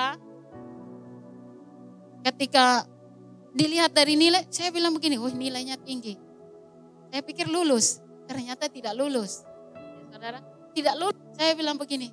[2.20, 2.84] ketika
[3.56, 6.20] dilihat dari nilai saya bilang begini wah nilainya tinggi.
[7.08, 8.04] Saya pikir lulus.
[8.28, 9.48] Ternyata tidak lulus.
[9.74, 10.40] Ya, saudara
[10.76, 11.20] tidak lulus.
[11.40, 12.12] Saya bilang begini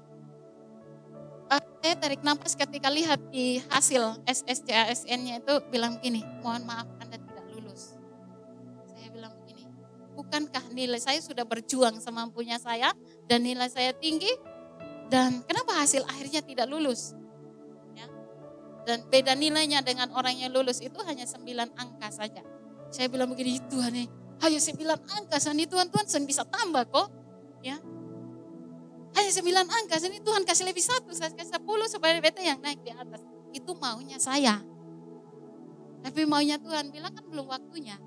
[1.51, 6.87] uh, saya tarik nafas ketika lihat di hasil SSCASN-nya itu bilang begini mohon maaf
[10.17, 12.97] bukankah nilai saya sudah berjuang semampunya saya
[13.29, 14.33] dan nilai saya tinggi
[15.07, 17.15] dan kenapa hasil akhirnya tidak lulus?
[17.95, 18.07] Ya.
[18.87, 21.47] Dan beda nilainya dengan orang yang lulus itu hanya 9
[21.79, 22.43] angka saja.
[22.91, 24.09] Saya bilang begini, Tuhan nih,
[24.43, 27.09] hanya 9 angka, sani Tuhan, Tuhan sen bisa tambah kok.
[27.63, 27.79] Ya.
[29.15, 32.83] Hanya 9 angka, sani Tuhan kasih lebih satu, saya kasih 10 supaya beta yang naik
[32.83, 33.23] di atas.
[33.55, 34.59] Itu maunya saya.
[36.03, 37.99] Tapi maunya Tuhan bilang kan belum waktunya.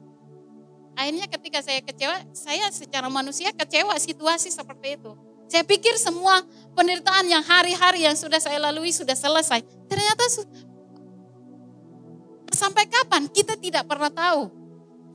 [1.00, 5.16] Akhirnya ketika saya kecewa, saya secara manusia kecewa situasi seperti itu.
[5.48, 6.44] Saya pikir semua
[6.76, 9.64] penderitaan yang hari-hari yang sudah saya lalui sudah selesai.
[9.88, 10.44] Ternyata
[12.52, 14.52] sampai kapan kita tidak pernah tahu.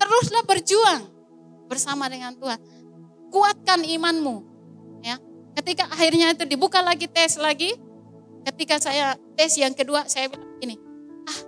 [0.00, 1.04] Teruslah berjuang
[1.68, 2.56] bersama dengan Tuhan.
[3.28, 4.36] Kuatkan imanmu.
[5.04, 5.20] Ya.
[5.52, 7.76] Ketika akhirnya itu dibuka lagi tes lagi,
[8.48, 10.80] ketika saya tes yang kedua saya bilang ini,
[11.28, 11.40] ah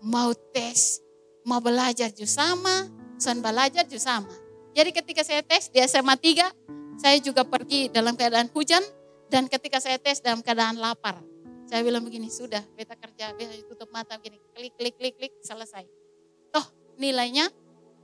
[0.00, 1.04] mau tes,
[1.44, 4.32] mau belajar juga sama, Son belajar juga sama.
[4.72, 8.80] Jadi ketika saya tes di SMA 3, saya juga pergi dalam keadaan hujan
[9.28, 11.20] dan ketika saya tes dalam keadaan lapar.
[11.68, 15.86] Saya bilang begini, sudah beta kerja, beta tutup mata begini, klik, klik, klik, klik, selesai.
[16.50, 16.66] Toh
[16.98, 17.46] nilainya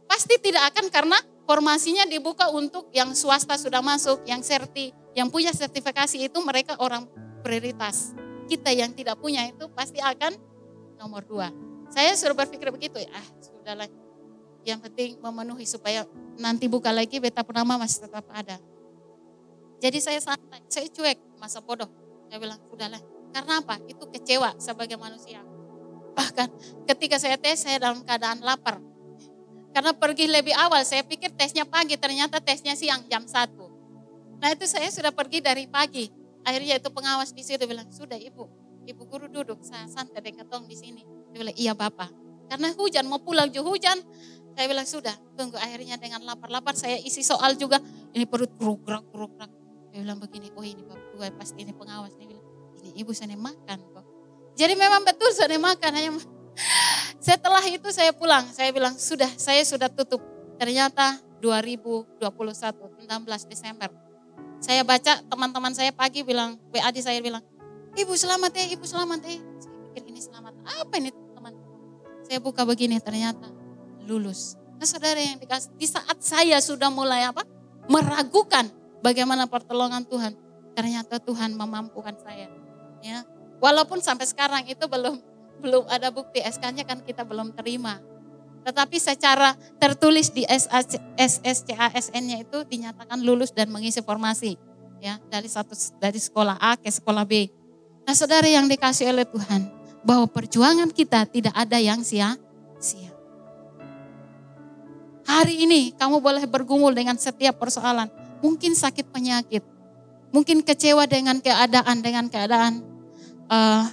[0.06, 5.50] pasti tidak akan karena formasinya dibuka untuk yang swasta sudah masuk, yang serti, yang punya
[5.50, 8.14] sertifikasi itu mereka orang prioritas.
[8.46, 10.36] Kita yang tidak punya itu pasti akan
[11.00, 11.50] nomor dua.
[11.90, 13.90] Saya suruh berpikir begitu, ah sudahlah
[14.66, 16.02] yang penting memenuhi supaya
[16.42, 18.58] nanti buka lagi beta purnama masih tetap ada.
[19.78, 21.86] Jadi saya santai, saya cuek, masa bodoh.
[22.26, 22.98] Saya bilang, sudahlah.
[23.30, 23.78] Karena apa?
[23.86, 25.44] Itu kecewa sebagai manusia.
[26.16, 26.48] Bahkan
[26.90, 28.82] ketika saya tes, saya dalam keadaan lapar.
[29.70, 34.40] Karena pergi lebih awal, saya pikir tesnya pagi, ternyata tesnya siang jam 1.
[34.40, 36.08] Nah itu saya sudah pergi dari pagi.
[36.42, 38.48] Akhirnya itu pengawas di situ bilang, sudah ibu,
[38.88, 41.02] ibu guru duduk, saya santai dekat di sini.
[41.30, 42.08] Dia bilang, iya bapak.
[42.46, 43.98] Karena hujan, mau pulang juga hujan,
[44.56, 47.76] saya bilang sudah, tunggu akhirnya dengan lapar-lapar saya isi soal juga.
[48.16, 49.36] Ini perut geruk geruk
[49.92, 52.16] Dia bilang begini, oh ini bapak gue pasti ini pengawas.
[52.16, 52.46] Dia bilang,
[52.80, 54.04] ini ibu saya makan kok.
[54.56, 55.90] Jadi memang betul saya makan.
[55.92, 56.10] Hanya
[57.28, 60.24] setelah itu saya pulang, saya bilang sudah, saya sudah tutup.
[60.56, 63.92] Ternyata 2021, 16 Desember.
[64.56, 67.44] Saya baca teman-teman saya pagi bilang, WA di saya bilang,
[67.92, 69.36] ibu selamat ya, ibu selamat ya.
[69.36, 71.52] Saya pikir ini selamat, apa ini teman?
[72.24, 73.65] Saya buka begini ternyata
[74.06, 74.54] lulus.
[74.78, 77.42] Nah saudara yang dikasih, di saat saya sudah mulai apa?
[77.90, 78.70] Meragukan
[79.02, 80.38] bagaimana pertolongan Tuhan.
[80.76, 82.52] Ternyata Tuhan memampukan saya.
[83.00, 83.24] Ya,
[83.60, 85.16] Walaupun sampai sekarang itu belum
[85.62, 88.00] belum ada bukti SK-nya kan kita belum terima.
[88.66, 94.58] Tetapi secara tertulis di SSCASN-nya itu dinyatakan lulus dan mengisi formasi
[94.98, 97.46] ya dari satu dari sekolah A ke sekolah B.
[98.06, 99.70] Nah, saudara yang dikasih oleh Tuhan,
[100.06, 103.10] bahwa perjuangan kita tidak ada yang sia-sia.
[105.26, 108.06] Hari ini kamu boleh bergumul dengan setiap persoalan.
[108.40, 109.66] Mungkin sakit penyakit.
[110.30, 112.82] Mungkin kecewa dengan keadaan, dengan keadaan
[113.50, 113.90] uh,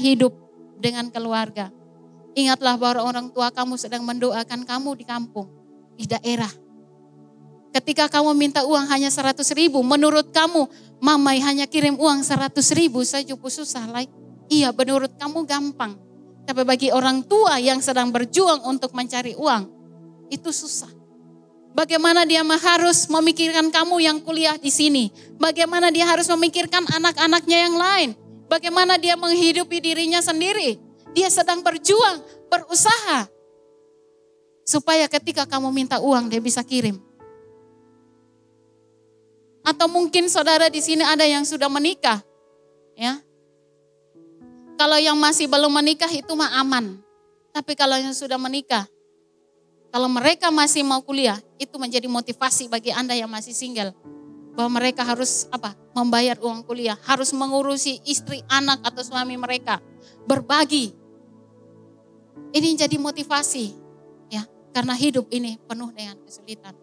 [0.00, 0.32] hidup
[0.80, 1.68] dengan keluarga.
[2.32, 5.52] Ingatlah bahwa orang tua kamu sedang mendoakan kamu di kampung,
[6.00, 6.48] di daerah.
[7.72, 10.68] Ketika kamu minta uang hanya 100 ribu, menurut kamu
[11.00, 14.04] mamai hanya kirim uang 100 ribu saja susah lah.
[14.48, 16.11] Iya menurut kamu gampang.
[16.42, 19.62] Tapi bagi orang tua yang sedang berjuang untuk mencari uang,
[20.32, 20.90] itu susah.
[21.72, 25.08] Bagaimana dia harus memikirkan kamu yang kuliah di sini?
[25.40, 28.10] Bagaimana dia harus memikirkan anak-anaknya yang lain?
[28.52, 30.76] Bagaimana dia menghidupi dirinya sendiri?
[31.16, 32.20] Dia sedang berjuang,
[32.52, 33.24] berusaha.
[34.68, 37.00] Supaya ketika kamu minta uang dia bisa kirim.
[39.64, 42.20] Atau mungkin saudara di sini ada yang sudah menikah.
[42.92, 43.24] Ya.
[44.82, 46.98] Kalau yang masih belum menikah itu mah aman.
[47.54, 48.82] Tapi kalau yang sudah menikah,
[49.94, 53.94] kalau mereka masih mau kuliah, itu menjadi motivasi bagi Anda yang masih single.
[54.58, 55.78] Bahwa mereka harus apa?
[55.94, 59.78] Membayar uang kuliah, harus mengurusi istri, anak atau suami mereka,
[60.26, 60.90] berbagi.
[62.50, 63.66] Ini jadi motivasi
[64.34, 64.42] ya,
[64.74, 66.74] karena hidup ini penuh dengan kesulitan.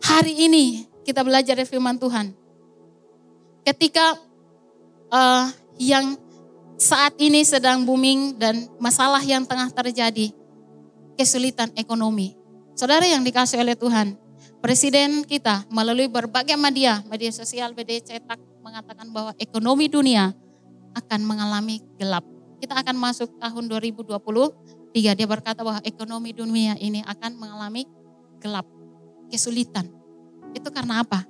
[0.00, 2.32] Hari ini kita belajar dari firman Tuhan.
[3.68, 4.16] Ketika
[5.12, 5.44] uh,
[5.76, 6.29] yang
[6.80, 10.32] saat ini sedang booming dan masalah yang tengah terjadi,
[11.20, 12.32] kesulitan ekonomi.
[12.72, 14.16] Saudara yang dikasih oleh Tuhan,
[14.60, 20.36] Presiden kita melalui berbagai media, media sosial, media cetak mengatakan bahwa ekonomi dunia
[20.92, 22.20] akan mengalami gelap.
[22.60, 27.88] Kita akan masuk tahun 2023, dia berkata bahwa ekonomi dunia ini akan mengalami
[28.36, 28.68] gelap,
[29.32, 29.88] kesulitan.
[30.52, 31.24] Itu karena apa?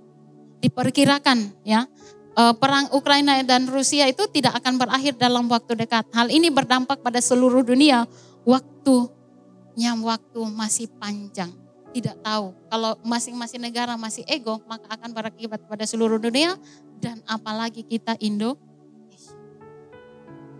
[0.58, 1.86] Diperkirakan ya,
[2.34, 6.06] perang Ukraina dan Rusia itu tidak akan berakhir dalam waktu dekat.
[6.14, 8.06] Hal ini berdampak pada seluruh dunia.
[8.46, 11.50] Waktunya waktu masih panjang.
[11.90, 16.54] Tidak tahu kalau masing-masing negara masih ego maka akan berakibat pada seluruh dunia
[17.02, 18.54] dan apalagi kita Indo.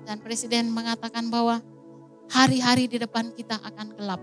[0.03, 1.63] Dan presiden mengatakan bahwa
[2.35, 4.19] hari-hari di depan kita akan gelap.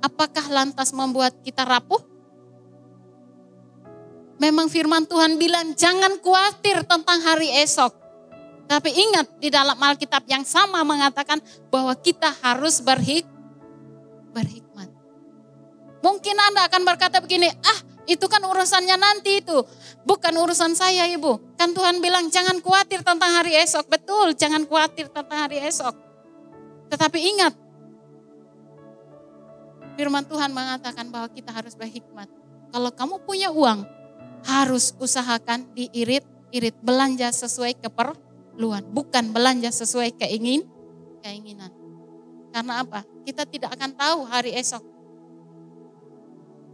[0.00, 2.13] Apakah lantas membuat kita rapuh?
[4.42, 7.94] Memang firman Tuhan bilang jangan khawatir tentang hari esok.
[8.64, 13.28] Tapi ingat di dalam Alkitab yang sama mengatakan bahwa kita harus berhik
[14.32, 14.88] berhikmat.
[16.02, 19.62] Mungkin Anda akan berkata begini, ah itu kan urusannya nanti itu.
[20.04, 21.40] Bukan urusan saya ibu.
[21.56, 23.88] Kan Tuhan bilang jangan khawatir tentang hari esok.
[23.88, 25.94] Betul, jangan khawatir tentang hari esok.
[26.92, 27.54] Tetapi ingat,
[29.96, 32.28] firman Tuhan mengatakan bahwa kita harus berhikmat.
[32.74, 33.86] Kalau kamu punya uang,
[34.44, 40.68] harus usahakan diirit-irit belanja sesuai keperluan, bukan belanja sesuai keingin
[41.24, 41.72] keinginan.
[42.52, 43.02] Karena apa?
[43.24, 44.84] Kita tidak akan tahu hari esok.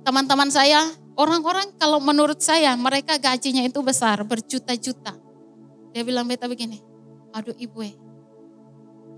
[0.02, 0.82] Teman-teman saya,
[1.14, 5.16] orang-orang kalau menurut saya mereka gajinya itu besar, berjuta-juta.
[5.94, 6.82] Dia bilang beta begini,
[7.34, 7.94] aduh ibu eh,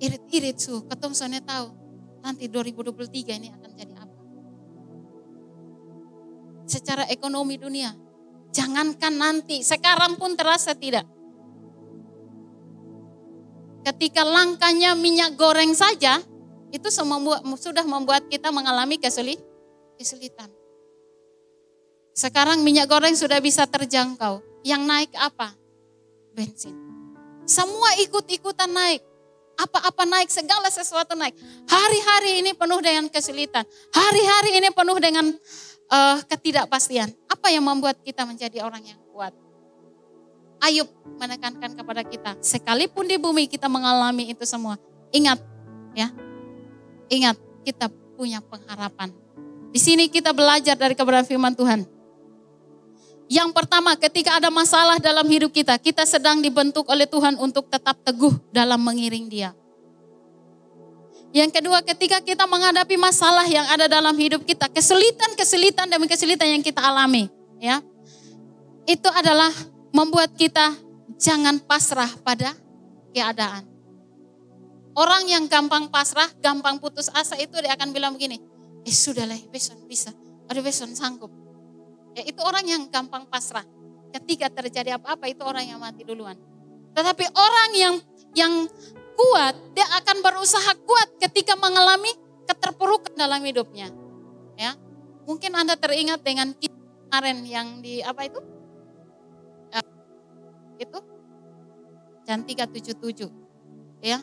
[0.00, 1.66] irit-irit su, ketemu soalnya tahu
[2.22, 4.18] nanti 2023 ini akan jadi apa.
[6.66, 7.92] Secara ekonomi dunia,
[8.52, 11.08] Jangankan nanti, sekarang pun terasa tidak.
[13.82, 16.20] Ketika langkahnya minyak goreng saja,
[16.70, 20.52] itu sudah membuat kita mengalami kesulitan.
[22.12, 24.44] Sekarang minyak goreng sudah bisa terjangkau.
[24.62, 25.56] Yang naik apa?
[26.36, 26.76] Bensin.
[27.48, 29.02] Semua ikut-ikutan naik.
[29.52, 31.36] Apa-apa naik, segala sesuatu naik.
[31.68, 33.66] Hari-hari ini penuh dengan kesulitan.
[33.92, 35.28] Hari-hari ini penuh dengan
[35.92, 37.12] uh, ketidakpastian.
[37.28, 39.36] Apa yang membuat kita menjadi orang yang kuat?
[40.62, 44.78] Ayub menekankan kepada kita, sekalipun di bumi kita mengalami itu semua,
[45.10, 45.42] ingat
[45.90, 46.14] ya,
[47.10, 47.34] ingat
[47.66, 49.10] kita punya pengharapan.
[49.74, 51.82] Di sini kita belajar dari kebenaran firman Tuhan.
[53.26, 57.96] Yang pertama, ketika ada masalah dalam hidup kita, kita sedang dibentuk oleh Tuhan untuk tetap
[58.04, 59.56] teguh dalam mengiring Dia.
[61.32, 66.60] Yang kedua, ketika kita menghadapi masalah yang ada dalam hidup kita, kesulitan-kesulitan demi kesulitan yang
[66.60, 67.80] kita alami, ya.
[68.84, 69.48] Itu adalah
[69.96, 70.76] membuat kita
[71.16, 72.52] jangan pasrah pada
[73.16, 73.64] keadaan.
[74.92, 78.36] Orang yang gampang pasrah, gampang putus asa itu dia akan bilang begini,
[78.84, 80.12] eh sudahlah besok bisa,
[80.52, 81.32] ada besok sanggup.
[82.12, 83.64] Ya itu orang yang gampang pasrah.
[84.12, 86.36] Ketika terjadi apa-apa itu orang yang mati duluan.
[86.92, 87.94] Tetapi orang yang
[88.36, 88.52] yang
[89.14, 92.10] kuat, dia akan berusaha kuat ketika mengalami
[92.48, 93.88] keterpurukan dalam hidupnya.
[94.58, 94.76] Ya,
[95.24, 98.40] mungkin Anda teringat dengan kemarin yang di apa itu?
[99.72, 99.84] Uh,
[100.80, 100.98] itu
[102.22, 103.28] Cantika 77.
[104.02, 104.22] Ya.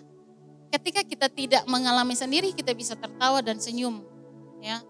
[0.70, 4.06] Ketika kita tidak mengalami sendiri, kita bisa tertawa dan senyum.
[4.62, 4.86] Ya.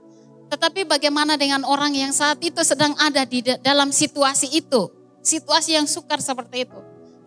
[0.50, 4.92] Tetapi bagaimana dengan orang yang saat itu sedang ada di dalam situasi itu?
[5.24, 6.80] Situasi yang sukar seperti itu.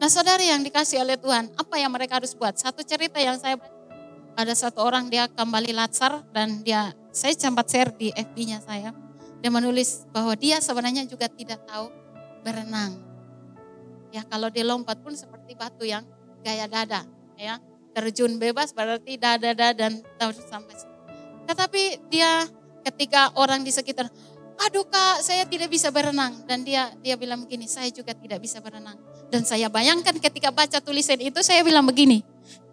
[0.02, 2.58] Nah saudara yang dikasih oleh Tuhan, apa yang mereka harus buat?
[2.58, 3.54] Satu cerita yang saya
[4.34, 8.90] ada satu orang dia kembali latsar dan dia saya sempat share di FB-nya saya.
[9.38, 11.86] Dia menulis bahwa dia sebenarnya juga tidak tahu
[12.42, 12.98] berenang.
[14.10, 16.02] Ya kalau dia lompat pun seperti batu yang
[16.42, 17.06] gaya dada,
[17.38, 17.62] ya
[17.94, 20.82] terjun bebas berarti dada-dada dan tahu sampai.
[21.46, 22.50] Tetapi dia
[22.82, 24.10] ketika orang di sekitar,
[24.66, 28.58] aduh kak saya tidak bisa berenang dan dia dia bilang begini, saya juga tidak bisa
[28.58, 28.98] berenang
[29.32, 32.20] dan saya bayangkan ketika baca tulisan itu saya bilang begini,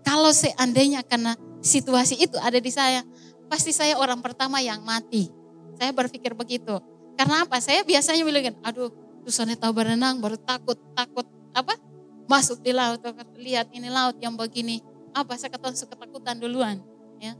[0.03, 2.99] kalau seandainya karena situasi itu ada di saya,
[3.47, 5.31] pasti saya orang pertama yang mati.
[5.79, 6.75] Saya berpikir begitu.
[7.15, 7.63] Karena apa?
[7.63, 8.91] Saya biasanya bilang, aduh,
[9.23, 11.23] Susana tahu berenang, baru takut, takut
[11.55, 11.79] apa?
[12.27, 12.99] Masuk di laut,
[13.39, 14.83] lihat ini laut yang begini.
[15.15, 16.75] Apa saya ketemu ketakutan duluan,
[17.23, 17.39] ya.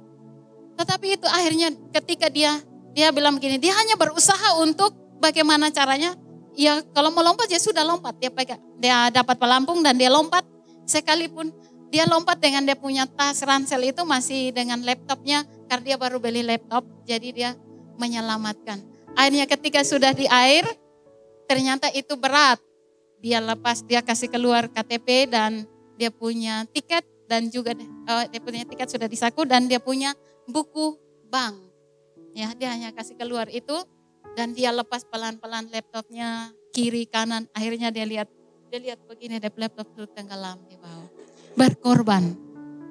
[0.79, 2.55] Tetapi itu akhirnya ketika dia
[2.95, 6.15] dia bilang begini, dia hanya berusaha untuk bagaimana caranya.
[6.57, 8.17] Ya kalau mau lompat ya sudah lompat.
[8.17, 10.45] Dia pegang, dia dapat pelampung dan dia lompat.
[10.89, 11.53] Sekalipun
[11.89, 16.45] dia lompat dengan dia punya tas ransel itu masih dengan laptopnya karena dia baru beli
[16.45, 16.85] laptop.
[17.05, 17.57] Jadi dia
[17.97, 18.81] menyelamatkan.
[19.17, 20.63] Akhirnya ketika sudah di air,
[21.49, 22.61] ternyata itu berat.
[23.19, 25.67] Dia lepas, dia kasih keluar KTP dan
[25.99, 27.75] dia punya tiket dan juga
[28.07, 30.15] uh, dia punya tiket sudah disaku dan dia punya
[30.47, 30.95] buku
[31.27, 31.59] bank.
[32.31, 33.75] Ya, dia hanya kasih keluar itu
[34.39, 37.43] dan dia lepas pelan-pelan laptopnya kiri kanan.
[37.51, 38.31] Akhirnya dia lihat
[38.71, 41.11] dia lihat begini ada laptop itu tenggelam di bawah.
[41.59, 42.39] Berkorban.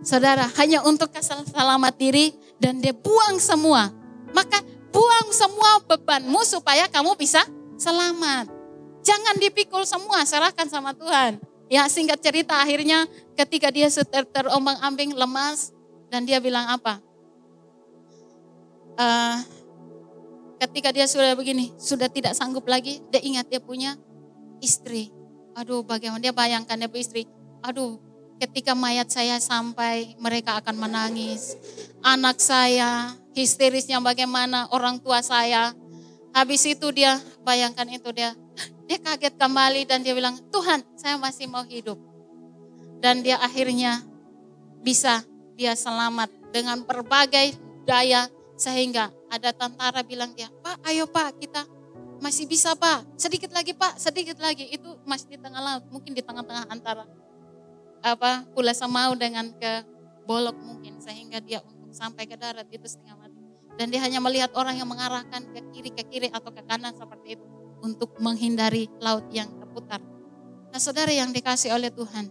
[0.05, 3.88] Saudara, hanya untuk selamat diri dan dia buang semua.
[4.36, 4.61] Maka
[4.92, 7.40] buang semua bebanmu supaya kamu bisa
[7.80, 8.53] selamat.
[9.01, 11.40] Jangan dipikul semua, serahkan sama Tuhan.
[11.72, 13.09] Ya singkat cerita akhirnya
[13.40, 15.72] ketika dia ter terombang ambing lemas
[16.12, 17.01] dan dia bilang apa?
[19.01, 19.58] Uh,
[20.59, 23.95] ketika dia sudah begini, sudah tidak sanggup lagi, dia ingat dia punya
[24.59, 25.15] istri.
[25.55, 27.23] Aduh bagaimana dia bayangkan dia punya istri.
[27.63, 27.99] Aduh
[28.39, 31.59] ketika mayat saya sampai mereka akan menangis.
[32.03, 35.75] Anak saya histerisnya bagaimana, orang tua saya.
[36.35, 38.35] Habis itu dia bayangkan itu dia
[38.89, 41.99] dia kaget kembali dan dia bilang, Tuhan saya masih mau hidup.
[42.99, 44.03] Dan dia akhirnya
[44.83, 45.23] bisa
[45.55, 47.55] dia selamat dengan berbagai
[47.85, 51.63] daya sehingga ada tentara bilang dia, Pak ayo Pak kita
[52.19, 54.67] masih bisa Pak, sedikit lagi Pak, sedikit lagi.
[54.75, 57.07] Itu masih di tengah laut, mungkin di tengah-tengah antara
[58.03, 59.87] apa Pulau Samau dengan ke
[60.29, 63.41] Bolok mungkin sehingga dia untuk sampai ke darat itu setengah mati.
[63.79, 67.39] Dan dia hanya melihat orang yang mengarahkan ke kiri ke kiri atau ke kanan seperti
[67.39, 67.47] itu
[67.81, 70.03] untuk menghindari laut yang terputar.
[70.69, 72.29] Nah saudara yang dikasih oleh Tuhan,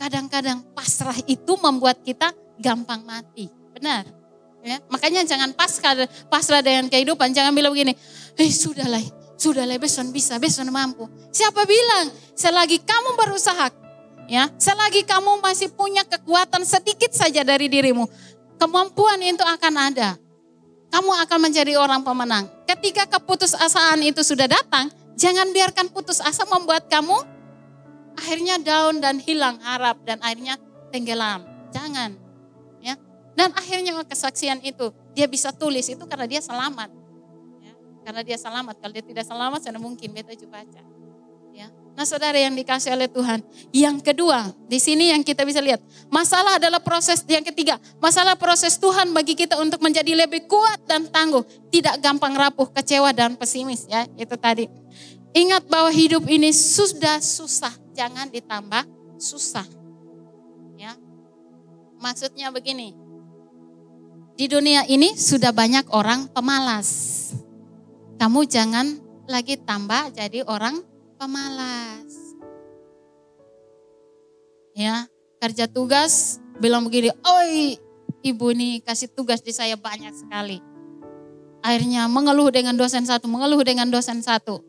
[0.00, 3.52] kadang-kadang pasrah itu membuat kita gampang mati.
[3.76, 4.25] Benar.
[4.66, 7.30] Ya, makanya jangan pasrah, pasrah dengan kehidupan.
[7.30, 7.94] Jangan bilang begini,
[8.34, 8.98] eh sudahlah,
[9.38, 11.06] sudahlah beson bisa, beson mampu.
[11.30, 12.10] Siapa bilang?
[12.34, 13.70] Selagi kamu berusaha,
[14.26, 18.10] ya, selagi kamu masih punya kekuatan sedikit saja dari dirimu,
[18.58, 20.18] kemampuan itu akan ada
[20.90, 22.48] kamu akan menjadi orang pemenang.
[22.64, 24.88] Ketika keputusasaan itu sudah datang,
[25.18, 27.16] jangan biarkan putus asa membuat kamu
[28.16, 30.56] akhirnya down dan hilang harap dan akhirnya
[30.88, 31.44] tenggelam.
[31.68, 32.25] Jangan.
[33.36, 36.88] Dan akhirnya kesaksian itu dia bisa tulis itu karena dia selamat.
[37.60, 37.72] Ya.
[38.00, 38.80] Karena dia selamat.
[38.80, 40.82] Kalau dia tidak selamat, sana mungkin beta juga baca.
[41.52, 41.68] Ya.
[41.96, 43.40] Nah saudara yang dikasih oleh Tuhan.
[43.72, 45.80] Yang kedua, di sini yang kita bisa lihat.
[46.08, 47.76] Masalah adalah proses yang ketiga.
[48.00, 51.44] Masalah proses Tuhan bagi kita untuk menjadi lebih kuat dan tangguh.
[51.72, 53.84] Tidak gampang rapuh, kecewa dan pesimis.
[53.88, 54.68] ya Itu tadi.
[55.36, 57.72] Ingat bahwa hidup ini sudah susah.
[57.92, 58.84] Jangan ditambah
[59.16, 59.64] susah.
[60.76, 60.92] Ya,
[61.96, 63.05] Maksudnya begini.
[64.36, 67.16] Di dunia ini sudah banyak orang pemalas.
[68.20, 70.84] Kamu jangan lagi tambah jadi orang
[71.16, 72.36] pemalas.
[74.76, 75.08] Ya,
[75.40, 77.80] kerja tugas bilang begini, oi
[78.20, 80.60] ibu nih kasih tugas di saya banyak sekali.
[81.64, 84.60] Akhirnya mengeluh dengan dosen satu, mengeluh dengan dosen satu.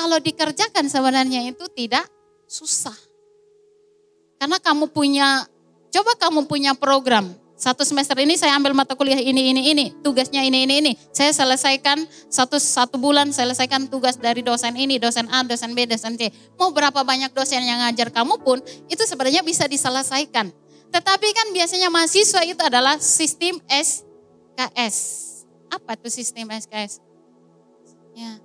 [0.00, 2.08] Kalau dikerjakan sebenarnya itu tidak
[2.48, 2.96] susah.
[4.40, 5.44] Karena kamu punya,
[5.92, 9.96] coba kamu punya program, satu semester ini saya ambil mata kuliah ini, ini, ini.
[10.04, 10.92] Tugasnya ini, ini, ini.
[11.16, 11.96] Saya selesaikan
[12.28, 16.28] satu, satu bulan, selesaikan tugas dari dosen ini, dosen A, dosen B, dosen C.
[16.60, 18.60] Mau berapa banyak dosen yang ngajar kamu pun,
[18.92, 20.52] itu sebenarnya bisa diselesaikan.
[20.92, 24.96] Tetapi kan biasanya mahasiswa itu adalah sistem SKS.
[25.72, 27.00] Apa itu sistem SKS?
[28.12, 28.44] Ya.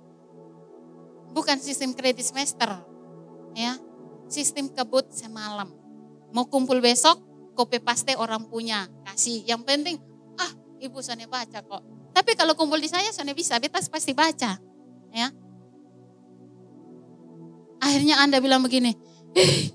[1.36, 2.72] Bukan sistem kredit semester.
[3.52, 3.76] Ya.
[4.32, 5.68] Sistem kebut semalam.
[6.32, 7.20] Mau kumpul besok,
[7.54, 9.44] copy paste orang punya, kasih.
[9.44, 9.96] Yang penting,
[10.38, 11.82] ah ibu sana baca kok.
[12.10, 14.58] Tapi kalau kumpul di saya sana bisa, beta pasti baca.
[15.10, 15.28] Ya.
[17.80, 18.92] Akhirnya Anda bilang begini,
[19.34, 19.72] eh,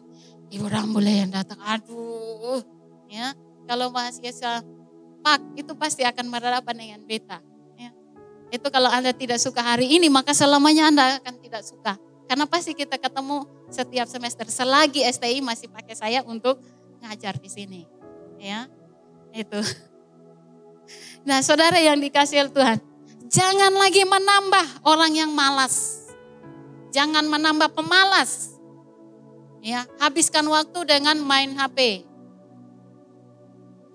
[0.54, 2.62] ibu Rambule yang datang, aduh.
[3.10, 3.32] Ya,
[3.66, 4.62] kalau mahasiswa
[5.26, 7.42] pak itu pasti akan berhadapan dengan beta.
[7.80, 7.90] Ya.
[8.54, 11.98] Itu kalau Anda tidak suka hari ini, maka selamanya Anda akan tidak suka.
[12.26, 14.46] Karena pasti kita ketemu setiap semester.
[14.50, 16.58] Selagi STI masih pakai saya untuk
[17.06, 17.82] ngajar di sini.
[18.42, 18.66] Ya,
[19.32, 19.62] itu.
[21.26, 22.78] Nah saudara yang dikasih Tuhan,
[23.26, 26.06] jangan lagi menambah orang yang malas.
[26.94, 28.54] Jangan menambah pemalas.
[29.66, 32.06] Ya, habiskan waktu dengan main HP.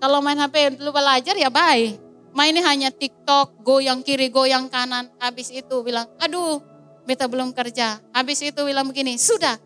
[0.03, 2.11] Kalau main HP lu belajar ya baik.
[2.31, 5.11] mainnya hanya TikTok, goyang kiri, goyang kanan.
[5.19, 6.63] Habis itu bilang, aduh,
[7.03, 7.99] beta belum kerja.
[8.15, 9.59] Habis itu bilang begini, sudah.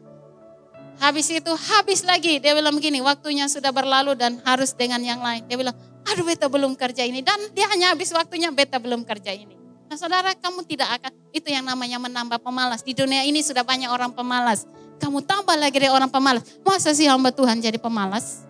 [1.00, 2.40] Habis itu habis lagi.
[2.40, 5.44] Dia bilang begini, waktunya sudah berlalu dan harus dengan yang lain.
[5.46, 5.76] Dia bilang,
[6.08, 7.20] aduh beta belum kerja ini.
[7.20, 9.56] Dan dia hanya habis waktunya, beta belum kerja ini.
[9.86, 12.82] Nah saudara, kamu tidak akan, itu yang namanya menambah pemalas.
[12.82, 14.66] Di dunia ini sudah banyak orang pemalas.
[14.98, 16.48] Kamu tambah lagi dari orang pemalas.
[16.64, 18.48] Masa sih hamba Tuhan jadi pemalas?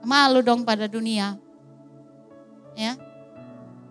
[0.00, 1.36] Malu dong pada dunia.
[2.78, 2.96] Ya,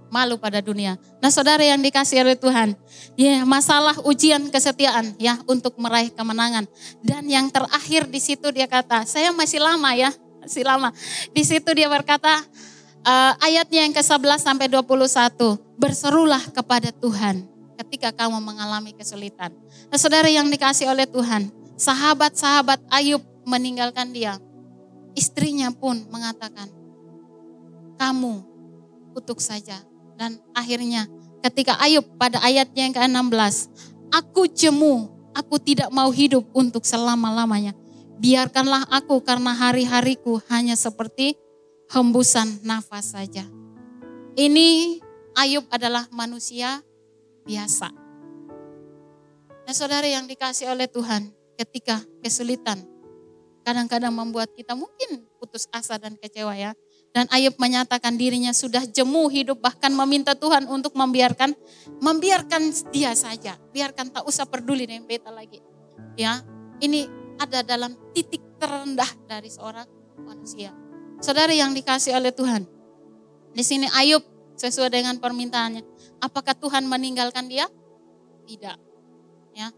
[0.10, 0.98] malu pada dunia.
[1.22, 2.76] Nah saudara yang dikasih oleh Tuhan,
[3.16, 6.66] ya masalah ujian kesetiaan ya untuk meraih kemenangan.
[7.02, 10.10] Dan yang terakhir di situ dia kata, saya masih lama ya,
[10.42, 10.90] masih lama.
[11.32, 12.44] Di situ dia berkata,
[13.06, 17.48] uh, ayatnya yang ke-11 sampai 21, berserulah kepada Tuhan
[17.80, 19.56] ketika kamu mengalami kesulitan.
[19.88, 21.48] Nah saudara yang dikasih oleh Tuhan,
[21.80, 24.36] sahabat-sahabat Ayub meninggalkan dia.
[25.16, 26.70] Istrinya pun mengatakan,
[28.00, 28.44] kamu
[29.16, 29.80] kutuk saja.
[30.20, 31.08] Dan akhirnya
[31.40, 33.72] ketika Ayub pada ayatnya yang ke-16,
[34.12, 37.72] aku jemu, aku tidak mau hidup untuk selama-lamanya.
[38.20, 41.40] Biarkanlah aku karena hari-hariku hanya seperti
[41.88, 43.48] hembusan nafas saja.
[44.36, 45.00] Ini
[45.40, 46.84] Ayub adalah manusia
[47.48, 47.88] biasa.
[49.64, 52.84] Nah saudara yang dikasih oleh Tuhan ketika kesulitan
[53.64, 56.76] kadang-kadang membuat kita mungkin putus asa dan kecewa ya.
[57.10, 61.58] Dan Ayub menyatakan dirinya sudah jemu hidup bahkan meminta Tuhan untuk membiarkan
[61.98, 63.58] membiarkan dia saja.
[63.74, 65.58] Biarkan tak usah peduli dengan beta lagi.
[66.14, 66.46] Ya,
[66.80, 67.10] ini
[67.42, 69.90] ada dalam titik terendah dari seorang
[70.22, 70.70] manusia.
[71.18, 72.70] Saudara yang dikasih oleh Tuhan.
[73.58, 74.22] Di sini Ayub
[74.60, 75.82] sesuai dengan permintaannya.
[76.22, 77.66] Apakah Tuhan meninggalkan dia?
[78.46, 78.78] Tidak.
[79.58, 79.74] Ya.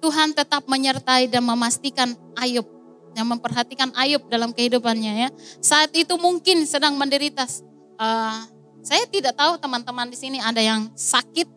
[0.00, 2.79] Tuhan tetap menyertai dan memastikan Ayub
[3.14, 5.28] yang memperhatikan Ayub dalam kehidupannya ya.
[5.58, 7.46] Saat itu mungkin sedang menderita.
[8.00, 8.46] Uh,
[8.80, 11.48] saya tidak tahu teman-teman di sini ada yang sakit,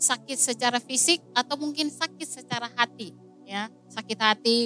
[0.00, 3.12] sakit secara fisik atau mungkin sakit secara hati,
[3.44, 4.58] ya sakit hati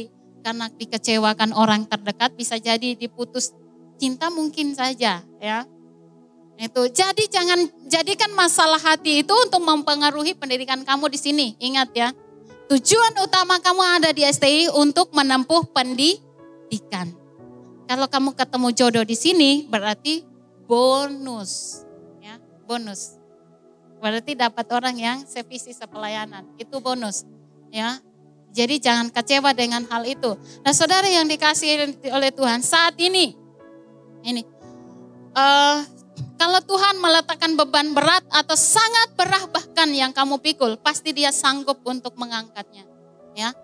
[0.46, 3.50] karena dikecewakan orang terdekat bisa jadi diputus
[3.98, 5.58] cinta mungkin saja, ya.
[6.54, 11.46] Itu jadi jangan jadikan masalah hati itu untuk mempengaruhi pendidikan kamu di sini.
[11.58, 12.14] Ingat ya,
[12.72, 17.12] Tujuan utama kamu ada di STI untuk menempuh pendidikan.
[17.84, 20.24] Kalau kamu ketemu jodoh di sini berarti
[20.64, 21.84] bonus,
[22.24, 23.20] ya bonus.
[24.00, 27.28] Berarti dapat orang yang sevisi sepelayanan, itu bonus,
[27.68, 28.00] ya.
[28.56, 30.32] Jadi jangan kecewa dengan hal itu.
[30.64, 33.36] Nah saudara yang dikasih oleh Tuhan saat ini,
[34.24, 34.48] ini
[35.36, 35.76] uh,
[36.42, 41.78] kalau Tuhan meletakkan beban berat atau sangat berat bahkan yang kamu pikul, pasti dia sanggup
[41.86, 42.82] untuk mengangkatnya.
[43.38, 43.54] Ya.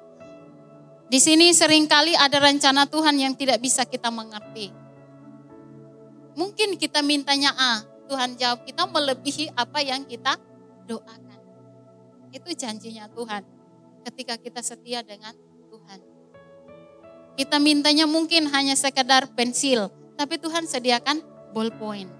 [1.10, 4.70] Di sini sering kali ada rencana Tuhan yang tidak bisa kita mengerti.
[6.38, 10.38] Mungkin kita mintanya A, Tuhan jawab kita melebihi apa yang kita
[10.86, 11.42] doakan.
[12.30, 13.42] Itu janjinya Tuhan
[14.06, 15.34] ketika kita setia dengan
[15.66, 15.98] Tuhan.
[17.34, 22.17] Kita mintanya mungkin hanya sekedar pensil, tapi Tuhan sediakan ballpoint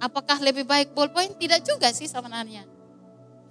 [0.00, 1.36] Apakah lebih baik ballpoint?
[1.36, 2.64] Tidak juga sih sebenarnya.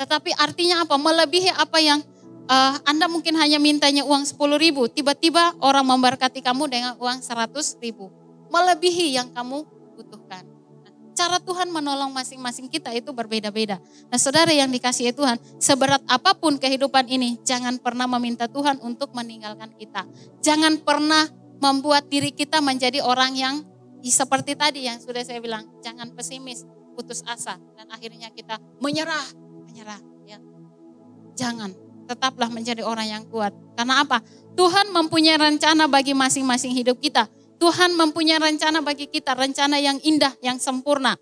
[0.02, 0.98] Tetapi artinya apa?
[0.98, 2.02] Melebihi apa yang
[2.50, 4.90] uh, Anda mungkin hanya mintanya uang 10 ribu.
[4.90, 7.54] Tiba-tiba orang memberkati kamu dengan uang 100
[7.86, 8.10] ribu.
[8.50, 9.62] Melebihi yang kamu
[9.94, 10.42] butuhkan.
[10.82, 13.78] Nah, cara Tuhan menolong masing-masing kita itu berbeda-beda.
[14.10, 19.14] Nah saudara yang dikasih Tuhan, seberat apa pun kehidupan ini, jangan pernah meminta Tuhan untuk
[19.14, 20.10] meninggalkan kita.
[20.42, 21.30] Jangan pernah
[21.60, 23.56] membuat diri kita menjadi orang yang
[24.08, 26.64] seperti tadi yang sudah saya bilang, jangan pesimis,
[26.96, 29.28] putus asa dan akhirnya kita menyerah,
[29.68, 30.40] menyerah ya.
[31.36, 31.76] Jangan,
[32.08, 33.52] tetaplah menjadi orang yang kuat.
[33.76, 34.24] Karena apa?
[34.56, 37.28] Tuhan mempunyai rencana bagi masing-masing hidup kita.
[37.60, 41.20] Tuhan mempunyai rencana bagi kita, rencana yang indah, yang sempurna.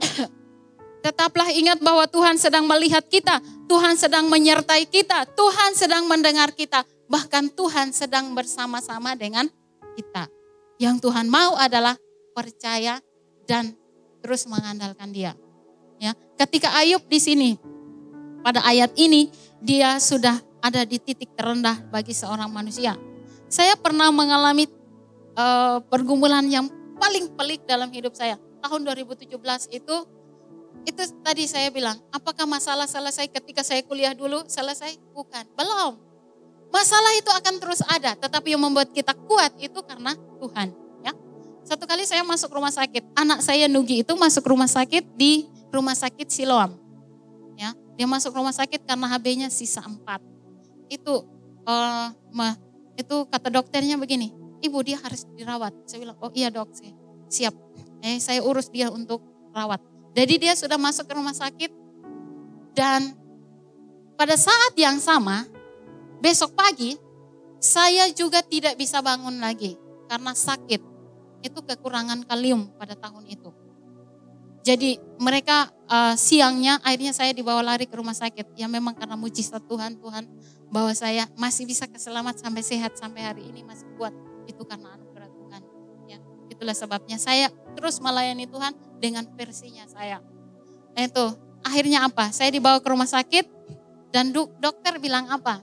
[1.04, 3.38] Tetaplah ingat bahwa Tuhan sedang melihat kita,
[3.68, 9.46] Tuhan sedang menyertai kita, Tuhan sedang mendengar kita, bahkan Tuhan sedang bersama-sama dengan
[9.94, 10.28] kita.
[10.76, 11.96] Yang Tuhan mau adalah
[12.36, 13.00] percaya
[13.48, 13.72] dan
[14.20, 15.32] terus mengandalkan Dia.
[15.96, 17.50] Ya, ketika Ayub di sini
[18.44, 19.32] pada ayat ini
[19.64, 22.98] dia sudah ada di titik terendah bagi seorang manusia.
[23.46, 24.66] Saya pernah mengalami
[25.38, 26.66] uh, pergumulan yang
[26.98, 28.36] paling pelik dalam hidup saya.
[28.60, 29.30] Tahun 2017
[29.72, 29.96] itu
[30.86, 34.46] itu tadi saya bilang, apakah masalah selesai ketika saya kuliah dulu?
[34.46, 34.94] Selesai?
[35.10, 36.05] Bukan, belum.
[36.70, 40.12] Masalah itu akan terus ada, tetapi yang membuat kita kuat itu karena
[40.42, 40.74] Tuhan.
[41.00, 41.12] Ya.
[41.64, 45.96] Satu kali saya masuk rumah sakit, anak saya Nugi itu masuk rumah sakit di rumah
[45.96, 46.76] sakit Siloam.
[47.56, 49.96] Ya, dia masuk rumah sakit karena HB-nya sisa 4.
[50.92, 51.24] Itu
[51.64, 52.12] uh,
[52.96, 55.72] itu kata dokternya begini, ibu dia harus dirawat.
[55.88, 56.92] Saya bilang, oh iya dok, saya
[57.28, 57.54] siap.
[58.04, 59.80] Eh, saya urus dia untuk rawat.
[60.16, 61.70] Jadi dia sudah masuk ke rumah sakit
[62.72, 63.12] dan
[64.16, 65.44] pada saat yang sama
[66.20, 66.96] besok pagi
[67.60, 69.74] saya juga tidak bisa bangun lagi
[70.06, 70.82] karena sakit.
[71.42, 73.50] Itu kekurangan kalium pada tahun itu.
[74.66, 78.58] Jadi mereka uh, siangnya akhirnya saya dibawa lari ke rumah sakit.
[78.58, 80.26] Ya memang karena mujizat Tuhan, Tuhan
[80.74, 84.10] bahwa saya masih bisa keselamat sampai sehat sampai hari ini masih kuat.
[84.50, 85.62] Itu karena anugerah Tuhan.
[86.10, 86.18] Ya,
[86.50, 87.46] itulah sebabnya saya
[87.78, 90.18] terus melayani Tuhan dengan versinya saya.
[90.98, 91.24] Nah itu
[91.62, 92.34] akhirnya apa?
[92.34, 93.46] Saya dibawa ke rumah sakit
[94.10, 95.62] dan dokter bilang apa?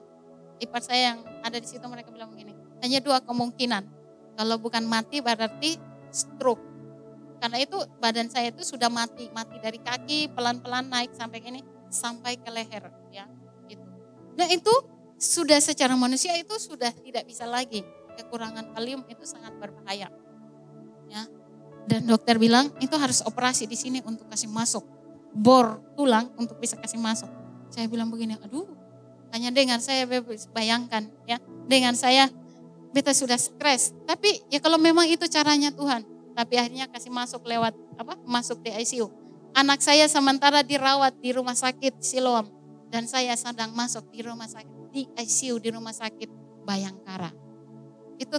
[0.62, 3.84] Ipar saya yang ada di situ mereka bilang begini, hanya dua kemungkinan.
[4.34, 5.78] Kalau bukan mati berarti
[6.10, 6.74] stroke
[7.44, 11.60] karena itu badan saya itu sudah mati, mati dari kaki pelan-pelan naik sampai ini
[11.92, 13.28] sampai ke leher ya.
[13.68, 13.84] Itu.
[14.40, 14.72] Nah itu
[15.20, 17.84] sudah secara manusia itu sudah tidak bisa lagi.
[18.16, 20.08] Kekurangan kalium itu sangat berbahaya.
[21.12, 21.28] Ya.
[21.84, 24.88] Dan dokter bilang itu harus operasi di sini untuk kasih masuk
[25.36, 27.28] bor tulang untuk bisa kasih masuk.
[27.68, 28.72] Saya bilang begini, aduh,
[29.34, 30.06] hanya dengan saya
[30.54, 32.30] bayangkan ya, dengan saya
[32.94, 33.92] beta sudah stres.
[34.06, 36.06] Tapi ya kalau memang itu caranya Tuhan,
[36.38, 38.14] tapi akhirnya kasih masuk lewat apa?
[38.30, 39.10] Masuk di ICU.
[39.58, 42.46] Anak saya sementara dirawat di rumah sakit Siloam
[42.94, 46.30] dan saya sedang masuk di rumah sakit di ICU di rumah sakit
[46.64, 47.34] Bayangkara.
[48.22, 48.38] Itu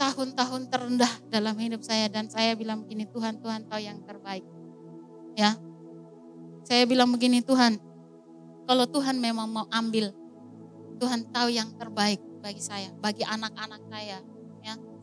[0.00, 4.44] tahun-tahun terendah dalam hidup saya dan saya bilang begini Tuhan Tuhan tahu yang terbaik.
[5.36, 5.56] Ya.
[6.64, 7.76] Saya bilang begini Tuhan,
[8.64, 10.12] kalau Tuhan memang mau ambil,
[11.00, 14.20] Tuhan tahu yang terbaik bagi saya, bagi anak-anak saya,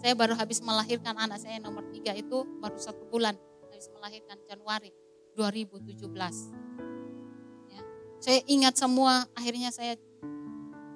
[0.01, 3.37] saya baru habis melahirkan anak saya nomor tiga itu baru satu bulan.
[3.69, 4.89] Habis melahirkan Januari
[5.37, 6.09] 2017.
[7.69, 7.81] Ya.
[8.17, 9.93] Saya ingat semua, akhirnya saya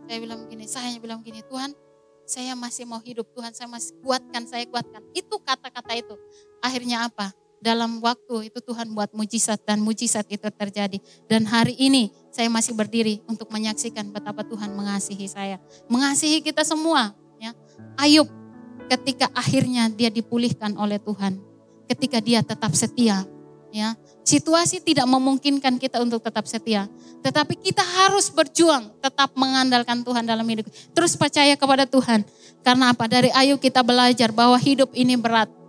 [0.10, 1.78] saya bilang begini, saya hanya bilang begini, Tuhan
[2.26, 5.06] saya masih mau hidup, Tuhan saya masih kuatkan, saya kuatkan.
[5.14, 6.18] Itu kata-kata itu.
[6.58, 7.30] Akhirnya apa?
[7.66, 11.02] Dalam waktu itu Tuhan buat mujizat dan mujizat itu terjadi.
[11.26, 15.58] Dan hari ini saya masih berdiri untuk menyaksikan betapa Tuhan mengasihi saya.
[15.90, 17.18] Mengasihi kita semua.
[17.42, 17.58] Ya.
[17.98, 18.30] Ayub
[18.86, 21.42] ketika akhirnya dia dipulihkan oleh Tuhan,
[21.90, 23.26] ketika dia tetap setia,
[23.74, 23.98] ya.
[24.22, 26.86] Situasi tidak memungkinkan kita untuk tetap setia,
[27.26, 30.70] tetapi kita harus berjuang tetap mengandalkan Tuhan dalam hidup.
[30.94, 32.22] Terus percaya kepada Tuhan.
[32.62, 33.10] Karena apa?
[33.10, 35.65] Dari Ayub kita belajar bahwa hidup ini berat.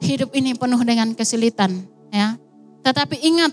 [0.00, 2.40] Hidup ini penuh dengan kesulitan, ya.
[2.80, 3.52] Tetapi ingat,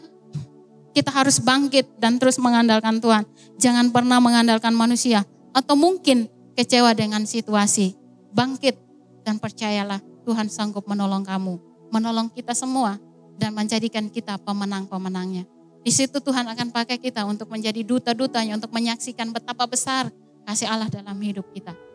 [0.95, 3.27] kita harus bangkit dan terus mengandalkan Tuhan.
[3.61, 6.25] Jangan pernah mengandalkan manusia atau mungkin
[6.57, 7.93] kecewa dengan situasi.
[8.33, 8.79] Bangkit
[9.21, 11.59] dan percayalah Tuhan sanggup menolong kamu,
[11.93, 12.97] menolong kita semua
[13.37, 15.45] dan menjadikan kita pemenang-pemenangnya.
[15.85, 20.09] Di situ Tuhan akan pakai kita untuk menjadi duta-dutanya, untuk menyaksikan betapa besar
[20.43, 21.86] kasih Allah dalam hidup kita.